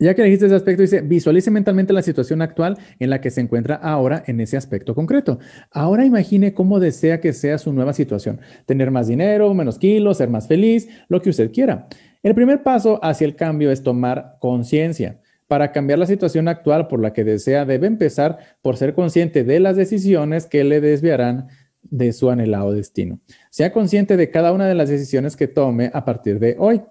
[0.00, 3.40] Ya que dijiste ese aspecto, dice, visualice mentalmente la situación actual en la que se
[3.40, 5.38] encuentra ahora en ese aspecto concreto.
[5.70, 8.40] Ahora imagine cómo desea que sea su nueva situación.
[8.66, 11.86] Tener más dinero, menos kilos, ser más feliz, lo que usted quiera.
[12.24, 15.20] El primer paso hacia el cambio es tomar conciencia.
[15.46, 19.60] Para cambiar la situación actual por la que desea, debe empezar por ser consciente de
[19.60, 21.48] las decisiones que le desviarán
[21.82, 23.20] de su anhelado destino.
[23.50, 26.82] Sea consciente de cada una de las decisiones que tome a partir de hoy,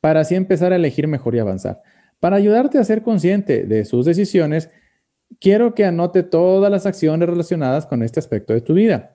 [0.00, 1.82] para así empezar a elegir mejor y avanzar.
[2.24, 4.70] Para ayudarte a ser consciente de sus decisiones,
[5.40, 9.14] quiero que anote todas las acciones relacionadas con este aspecto de tu vida.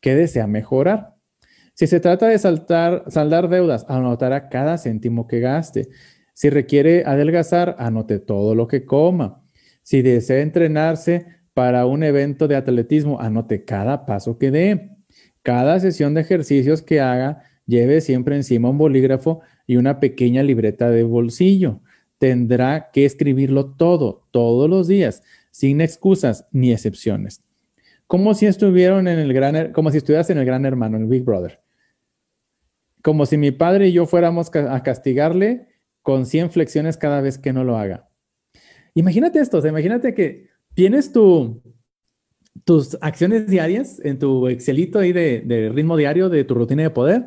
[0.00, 1.16] ¿Qué desea mejorar?
[1.74, 5.90] Si se trata de saltar, saldar deudas, anotará cada céntimo que gaste.
[6.32, 9.44] Si requiere adelgazar, anote todo lo que coma.
[9.82, 14.96] Si desea entrenarse, para un evento de atletismo, anote cada paso que dé.
[15.42, 20.88] Cada sesión de ejercicios que haga, lleve siempre encima un bolígrafo y una pequeña libreta
[20.88, 21.82] de bolsillo.
[22.18, 27.42] Tendrá que escribirlo todo, todos los días, sin excusas ni excepciones.
[28.06, 31.08] Como si estuvieran en el gran, como si estuvieras en el gran hermano, en el
[31.08, 31.60] Big Brother.
[33.02, 35.68] Como si mi padre y yo fuéramos a castigarle
[36.02, 38.08] con 100 flexiones cada vez que no lo haga.
[38.94, 41.62] Imagínate esto, imagínate que tienes tu,
[42.64, 47.26] tus acciones diarias en tu Excelito ahí de, ritmo diario de tu rutina de poder.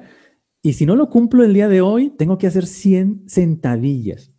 [0.62, 4.32] Y si no lo cumplo el día de hoy, tengo que hacer 100 sentadillas.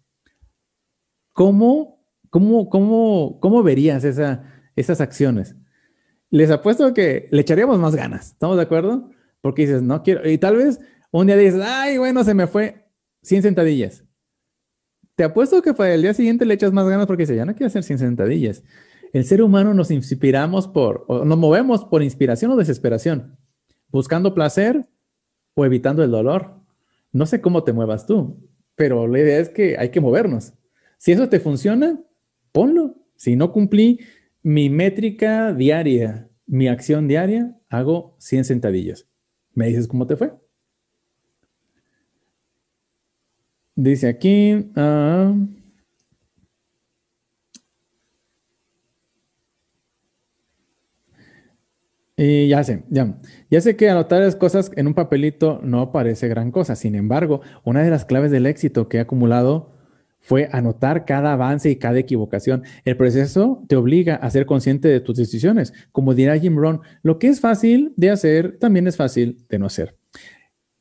[1.33, 4.45] ¿Cómo, cómo, cómo, cómo verías esa,
[4.77, 5.57] esas acciones?
[6.31, 8.33] Les apuesto que le echaríamos más ganas.
[8.33, 9.11] ¿Estamos de acuerdo?
[9.41, 10.29] Porque dices, no quiero.
[10.29, 12.87] Y tal vez un día dices, ay, bueno, se me fue
[13.23, 14.05] 100 sentadillas.
[15.15, 17.55] Te apuesto que para el día siguiente le echas más ganas porque dices, ya no
[17.55, 18.63] quiero hacer 100 sentadillas.
[19.13, 23.37] El ser humano nos inspiramos por, o nos movemos por inspiración o desesperación,
[23.89, 24.89] buscando placer
[25.55, 26.55] o evitando el dolor.
[27.13, 30.55] No sé cómo te muevas tú, pero la idea es que hay que movernos.
[31.03, 32.01] Si eso te funciona,
[32.53, 32.95] ponlo.
[33.17, 33.99] Si no cumplí
[34.45, 39.09] mi métrica diaria, mi acción diaria, hago 100 sentadillas.
[39.53, 40.33] ¿Me dices cómo te fue?
[43.75, 45.49] Dice aquí, uh,
[52.17, 53.19] Y ya sé, ya.
[53.51, 56.77] Ya sé que anotar las cosas en un papelito no parece gran cosa.
[56.77, 59.72] Sin embargo, una de las claves del éxito que he acumulado
[60.23, 62.63] fue anotar cada avance y cada equivocación.
[62.85, 65.75] El proceso te obliga a ser consciente de tus decisiones.
[65.91, 69.67] Como dirá Jim Rohn, lo que es fácil de hacer también es fácil de no
[69.67, 69.97] hacer.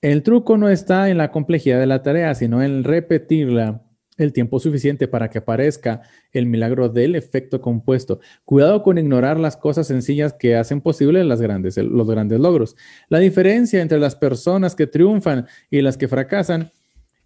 [0.01, 3.83] El truco no está en la complejidad de la tarea, sino en repetirla
[4.17, 6.01] el tiempo suficiente para que aparezca
[6.31, 8.19] el milagro del efecto compuesto.
[8.45, 12.75] Cuidado con ignorar las cosas sencillas que hacen posible las grandes, los grandes logros.
[13.09, 16.71] La diferencia entre las personas que triunfan y las que fracasan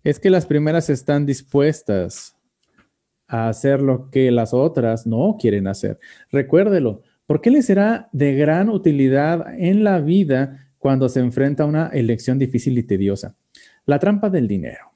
[0.06, 2.38] es que las primeras están dispuestas
[3.28, 6.00] a hacer lo que las otras no quieren hacer.
[6.32, 11.66] Recuérdelo, ¿por qué le será de gran utilidad en la vida cuando se enfrenta a
[11.66, 13.36] una elección difícil y tediosa?
[13.88, 14.92] La trampa del dinero.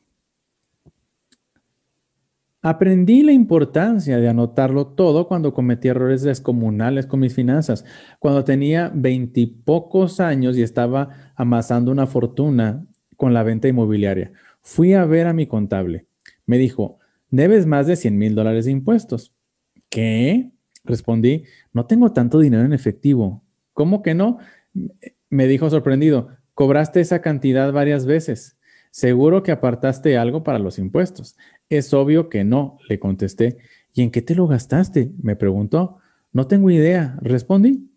[2.62, 7.84] Aprendí la importancia de anotarlo todo cuando cometí errores descomunales con mis finanzas.
[8.20, 14.34] Cuando tenía veintipocos años y estaba amasando una fortuna con la venta inmobiliaria.
[14.70, 16.06] Fui a ver a mi contable.
[16.46, 17.00] Me dijo,
[17.32, 19.34] debes más de 100 mil dólares de impuestos.
[19.90, 20.52] ¿Qué?
[20.84, 23.44] Respondí, no tengo tanto dinero en efectivo.
[23.74, 24.38] ¿Cómo que no?
[25.32, 28.60] Me dijo sorprendido, cobraste esa cantidad varias veces.
[28.92, 31.36] Seguro que apartaste algo para los impuestos.
[31.70, 33.58] Es obvio que no, le contesté.
[33.96, 35.12] ¿Y en qué te lo gastaste?
[35.20, 35.98] me preguntó.
[36.32, 37.90] No tengo idea, respondí.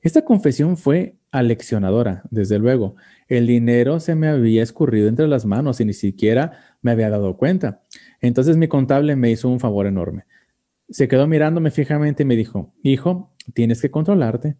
[0.00, 2.96] Esta confesión fue aleccionadora, desde luego.
[3.28, 7.36] El dinero se me había escurrido entre las manos y ni siquiera me había dado
[7.36, 7.82] cuenta.
[8.20, 10.24] Entonces mi contable me hizo un favor enorme.
[10.88, 14.56] Se quedó mirándome fijamente y me dijo, hijo, tienes que controlarte.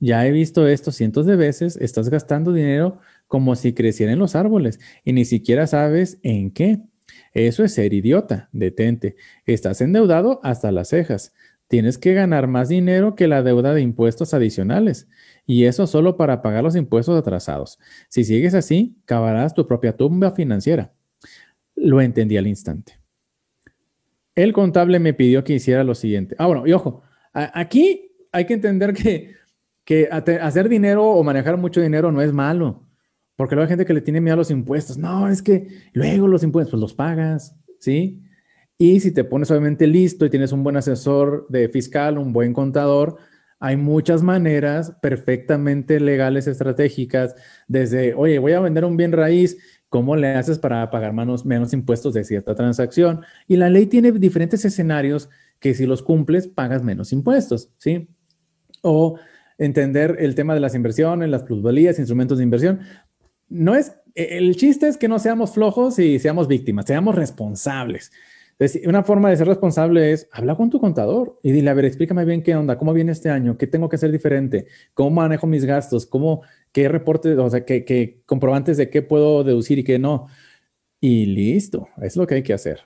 [0.00, 4.80] Ya he visto esto cientos de veces, estás gastando dinero como si crecieran los árboles
[5.04, 6.80] y ni siquiera sabes en qué.
[7.32, 9.16] Eso es ser idiota, detente.
[9.46, 11.32] Estás endeudado hasta las cejas.
[11.70, 15.06] Tienes que ganar más dinero que la deuda de impuestos adicionales.
[15.46, 17.78] Y eso solo para pagar los impuestos atrasados.
[18.08, 20.92] Si sigues así, cavarás tu propia tumba financiera.
[21.76, 22.98] Lo entendí al instante.
[24.34, 26.34] El contable me pidió que hiciera lo siguiente.
[26.40, 29.36] Ah, bueno, y ojo, aquí hay que entender que,
[29.84, 32.84] que hacer dinero o manejar mucho dinero no es malo.
[33.36, 34.98] Porque luego hay gente que le tiene miedo a los impuestos.
[34.98, 38.24] No, es que luego los impuestos, pues los pagas, ¿sí?
[38.80, 42.54] Y si te pones obviamente listo y tienes un buen asesor de fiscal, un buen
[42.54, 43.18] contador,
[43.58, 47.34] hay muchas maneras perfectamente legales, estratégicas,
[47.68, 49.58] desde, oye, voy a vender un bien raíz,
[49.90, 53.20] ¿cómo le haces para pagar menos, menos impuestos de cierta transacción?
[53.46, 55.28] Y la ley tiene diferentes escenarios
[55.58, 58.08] que si los cumples, pagas menos impuestos, ¿sí?
[58.80, 59.18] O
[59.58, 62.80] entender el tema de las inversiones, las plusvalías, instrumentos de inversión.
[63.50, 68.10] No es, el chiste es que no seamos flojos y seamos víctimas, seamos responsables.
[68.84, 72.26] Una forma de ser responsable es hablar con tu contador y dile, a ver, explícame
[72.26, 75.64] bien qué onda, cómo viene este año, qué tengo que hacer diferente, cómo manejo mis
[75.64, 79.98] gastos, cómo, qué reportes, o sea, qué, qué comprobantes de qué puedo deducir y qué
[79.98, 80.26] no.
[81.00, 82.80] Y listo, es lo que hay que hacer,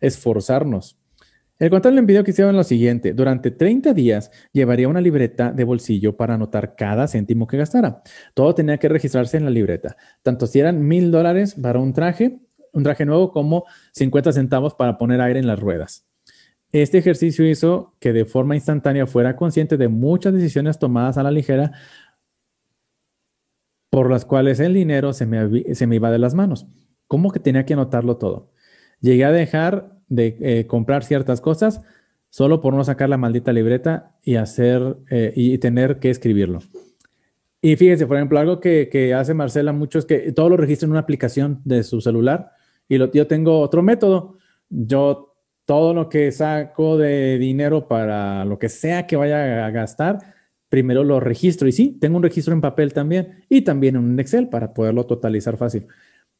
[0.00, 1.00] esforzarnos.
[1.58, 3.12] El contable le pidió que hicieran lo siguiente.
[3.12, 8.02] Durante 30 días llevaría una libreta de bolsillo para anotar cada céntimo que gastara.
[8.34, 9.96] Todo tenía que registrarse en la libreta.
[10.22, 12.38] Tanto si eran mil dólares para un traje
[12.78, 16.06] un traje nuevo como 50 centavos para poner aire en las ruedas.
[16.70, 21.30] Este ejercicio hizo que de forma instantánea fuera consciente de muchas decisiones tomadas a la
[21.30, 21.72] ligera
[23.90, 26.66] por las cuales el dinero se me, se me iba de las manos.
[27.06, 28.52] ¿Cómo que tenía que anotarlo todo?
[29.00, 31.80] Llegué a dejar de eh, comprar ciertas cosas
[32.28, 36.60] solo por no sacar la maldita libreta y hacer eh, y tener que escribirlo.
[37.62, 40.84] Y fíjense, por ejemplo, algo que, que, hace Marcela mucho es que todo lo registra
[40.86, 42.52] en una aplicación de su celular
[42.88, 44.38] y yo tengo otro método.
[44.70, 50.34] Yo todo lo que saco de dinero para lo que sea que vaya a gastar,
[50.70, 51.68] primero lo registro.
[51.68, 55.04] Y sí, tengo un registro en papel también y también en un Excel para poderlo
[55.04, 55.86] totalizar fácil.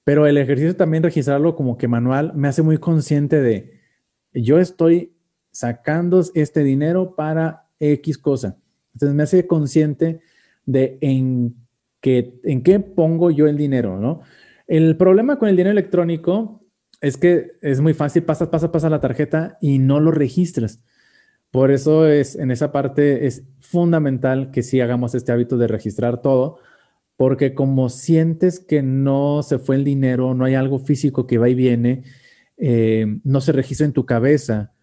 [0.05, 3.79] Pero el ejercicio también registrarlo como que manual me hace muy consciente de
[4.33, 5.13] yo estoy
[5.51, 8.57] sacando este dinero para X cosa.
[8.95, 10.21] Entonces me hace consciente
[10.65, 11.55] de en
[12.01, 14.23] qué, en qué pongo yo el dinero, ¿no?
[14.69, 16.63] El problema con el dinero electrónico
[17.01, 20.85] es que es muy fácil, pasas, pasas, pasas la tarjeta y no lo registras.
[21.51, 26.21] Por eso es en esa parte es fundamental que sí hagamos este hábito de registrar
[26.21, 26.59] todo,
[27.17, 31.49] porque como sientes que no se fue el dinero, no hay algo físico que va
[31.49, 32.05] y viene,
[32.59, 34.75] eh, no se registra en tu cabeza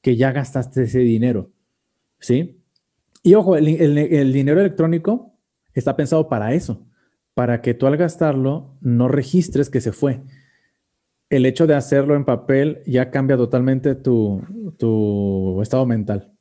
[0.00, 1.52] que ya gastaste ese dinero,
[2.18, 2.62] ¿sí?
[3.22, 5.34] Y ojo, el dinero electrónico
[5.74, 6.86] está pensado para eso
[7.34, 10.22] para que tú al gastarlo no registres que se fue.
[11.30, 14.42] El hecho de hacerlo en papel ya cambia totalmente tu,
[14.78, 16.33] tu estado mental.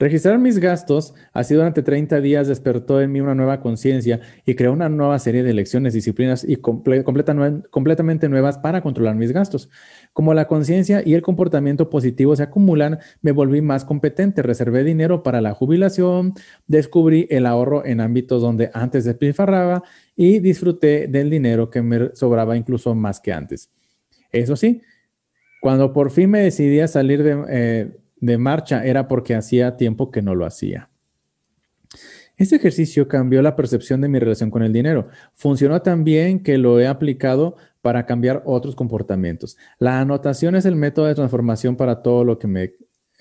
[0.00, 4.72] Registrar mis gastos así durante 30 días despertó en mí una nueva conciencia y creó
[4.72, 9.68] una nueva serie de lecciones, disciplinas y completamente nuevas para controlar mis gastos.
[10.12, 15.24] Como la conciencia y el comportamiento positivo se acumulan, me volví más competente, reservé dinero
[15.24, 16.34] para la jubilación,
[16.68, 19.82] descubrí el ahorro en ámbitos donde antes despilfarraba
[20.14, 23.68] y disfruté del dinero que me sobraba incluso más que antes.
[24.30, 24.80] Eso sí,
[25.60, 27.44] cuando por fin me decidí a salir de...
[27.48, 30.90] Eh, de marcha era porque hacía tiempo que no lo hacía.
[32.36, 35.08] Este ejercicio cambió la percepción de mi relación con el dinero.
[35.34, 39.56] Funcionó tan bien que lo he aplicado para cambiar otros comportamientos.
[39.78, 42.74] La anotación es el método de transformación para todo lo que me,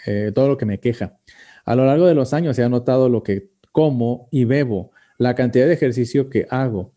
[0.05, 1.17] eh, todo lo que me queja.
[1.65, 5.65] A lo largo de los años he anotado lo que como y bebo, la cantidad
[5.65, 6.93] de ejercicio que hago,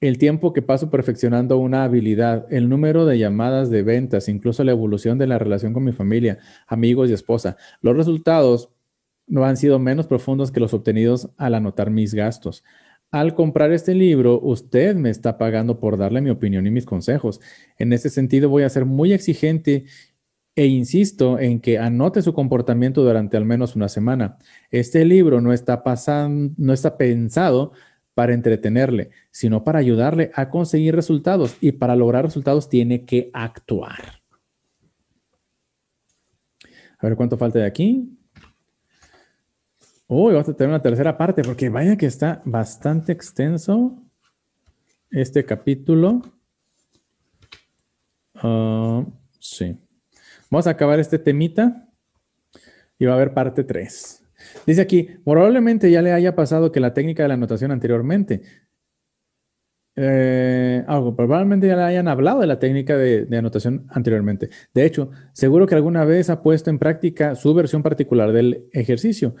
[0.00, 4.72] el tiempo que paso perfeccionando una habilidad, el número de llamadas de ventas, incluso la
[4.72, 7.56] evolución de la relación con mi familia, amigos y esposa.
[7.82, 8.70] Los resultados
[9.26, 12.64] no han sido menos profundos que los obtenidos al anotar mis gastos.
[13.10, 17.40] Al comprar este libro, usted me está pagando por darle mi opinión y mis consejos.
[17.76, 19.84] En ese sentido, voy a ser muy exigente
[20.54, 24.38] e insisto en que anote su comportamiento durante al menos una semana.
[24.70, 25.82] Este libro no está,
[26.56, 27.72] no está pensado
[28.14, 31.56] para entretenerle, sino para ayudarle a conseguir resultados.
[31.60, 34.20] Y para lograr resultados tiene que actuar.
[36.98, 38.16] A ver cuánto falta de aquí.
[40.06, 44.02] Uy, vamos a tener una tercera parte, porque vaya que está bastante extenso
[45.10, 46.22] este capítulo.
[48.34, 49.04] Ah,
[49.38, 49.78] sí.
[50.50, 51.88] Vamos a acabar este temita
[52.98, 54.19] y va a haber parte 3.
[54.66, 58.42] Dice aquí, probablemente ya le haya pasado que la técnica de la anotación anteriormente
[59.96, 64.48] eh, algo, probablemente ya le hayan hablado de la técnica de, anotación anteriormente.
[64.72, 69.34] De hecho, seguro que alguna vez ha puesto en práctica su versión particular del ejercicio,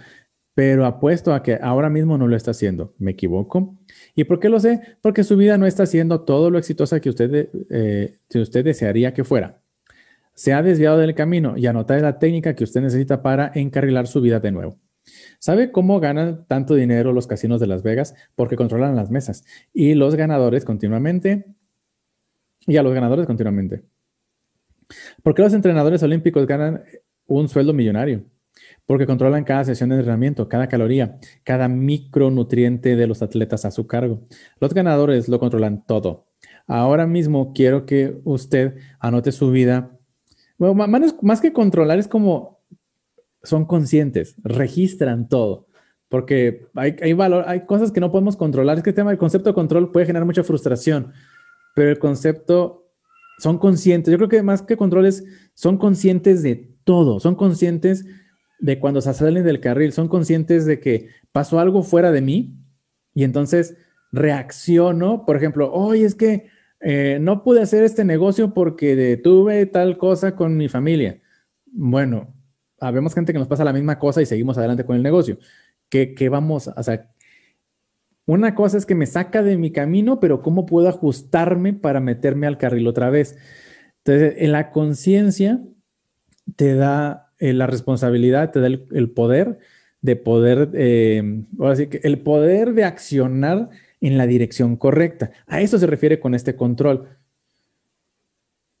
[0.54, 2.94] pero apuesto a que ahora mismo no lo está haciendo.
[2.98, 3.78] ¿Me equivoco?
[4.14, 4.80] ¿Y por qué lo sé?
[5.00, 9.14] Porque su vida no está siendo todo lo exitosa que usted, eh, que usted desearía
[9.14, 9.62] que fuera.
[10.34, 14.20] Se ha desviado del camino y anotar la técnica que usted necesita para encarrilar su
[14.20, 14.78] vida de nuevo.
[15.38, 18.14] ¿Sabe cómo ganan tanto dinero los casinos de Las Vegas?
[18.34, 21.46] Porque controlan las mesas y los ganadores continuamente.
[22.66, 23.84] Y a los ganadores continuamente.
[25.22, 26.82] ¿Por qué los entrenadores olímpicos ganan
[27.26, 28.24] un sueldo millonario?
[28.86, 33.86] Porque controlan cada sesión de entrenamiento, cada caloría, cada micronutriente de los atletas a su
[33.86, 34.26] cargo.
[34.60, 36.26] Los ganadores lo controlan todo.
[36.66, 39.98] Ahora mismo quiero que usted anote su vida.
[40.58, 40.86] Bueno,
[41.22, 42.59] más que controlar es como
[43.42, 45.66] son conscientes, registran todo.
[46.08, 48.76] Porque hay, valor, hay cosas que no podemos controlar.
[48.76, 51.12] Es que el tema del concepto de control puede generar mucha frustración,
[51.76, 52.90] pero el concepto
[53.38, 54.10] son conscientes.
[54.10, 55.24] Yo creo que más que controles,
[55.54, 57.20] son conscientes de todo.
[57.20, 58.04] Son conscientes
[58.58, 62.56] de cuando se salen del carril, son conscientes de que pasó algo fuera de mí
[63.14, 63.76] y entonces
[64.12, 65.24] reacciono.
[65.24, 66.48] Por ejemplo, hoy es que
[66.80, 71.20] eh, no pude hacer este negocio porque detuve tal cosa con mi familia.
[71.66, 72.34] Bueno,
[72.80, 75.38] habemos gente que nos pasa la misma cosa y seguimos adelante con el negocio.
[75.88, 77.08] ¿Qué, vamos a hacer?
[78.26, 82.46] Una cosa es que me saca de mi camino, pero ¿cómo puedo ajustarme para meterme
[82.46, 83.36] al carril otra vez?
[84.04, 85.60] Entonces, en la conciencia
[86.56, 89.58] te da eh, la responsabilidad, te da el, poder
[90.00, 93.68] de poder, eh, ahora que el poder de accionar
[94.00, 95.30] en la dirección correcta.
[95.46, 97.08] A eso se refiere con este control.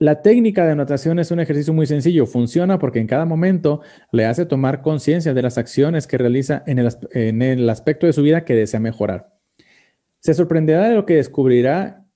[0.02, 2.24] La técnica de anotación es un ejercicio muy sencillo.
[2.24, 3.82] Funciona porque en cada momento
[4.12, 6.78] le hace tomar conciencia de las acciones que realiza en
[7.42, 9.36] el, aspecto de su vida que desea mejorar.
[10.20, 12.06] Se sorprenderá de lo que descubrirá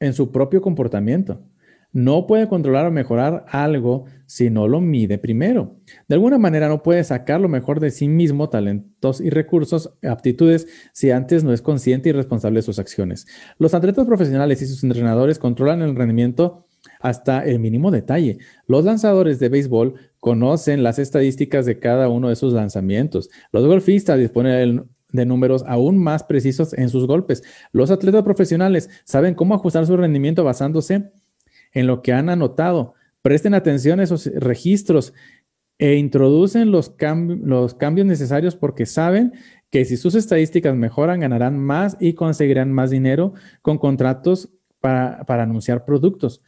[0.00, 1.40] en su propio comportamiento.
[1.92, 5.76] No puede controlar o mejorar algo si no lo mide primero.
[6.06, 10.68] De alguna manera no puede sacar lo mejor de sí mismo, talentos y recursos, aptitudes,
[10.92, 13.26] si antes no es consciente y responsable de sus acciones.
[13.58, 16.66] Los atletas profesionales y sus entrenadores controlan el rendimiento
[17.00, 18.38] hasta el mínimo detalle.
[18.66, 23.30] Los lanzadores de béisbol conocen las estadísticas de cada uno de sus lanzamientos.
[23.52, 27.42] Los golfistas disponen de números aún más precisos en sus golpes.
[27.72, 31.10] Los atletas profesionales saben cómo ajustar su rendimiento basándose
[31.72, 32.94] en lo que han anotado.
[33.22, 35.12] Presten atención a esos registros
[35.78, 39.32] e introducen los, cambios necesarios porque saben
[39.70, 44.50] que si sus estadísticas mejoran, ganarán más y conseguirán más dinero con contratos
[44.80, 46.42] para, para anunciar productos.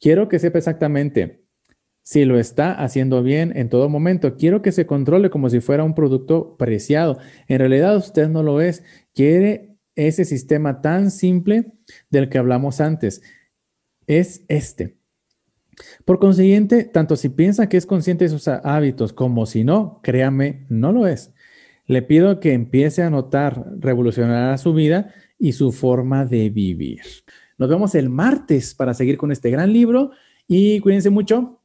[0.00, 1.42] Quiero que sepa exactamente
[2.02, 4.36] si lo está haciendo bien en todo momento.
[4.36, 7.18] Quiero que se controle como si fuera un producto preciado.
[7.48, 8.84] En realidad usted no lo es.
[9.12, 11.72] Quiere ese sistema tan simple
[12.10, 13.22] del que hablamos antes
[14.08, 14.96] es este.
[16.04, 20.66] Por consiguiente, tanto si piensa que es consciente de sus hábitos como si no, créame,
[20.68, 21.32] no lo es.
[21.86, 27.02] Le pido que empiece a notar, revolucionará su vida y su forma de vivir.
[27.56, 30.10] Nos vemos el martes para seguir con este gran libro
[30.46, 31.57] y cuídense mucho.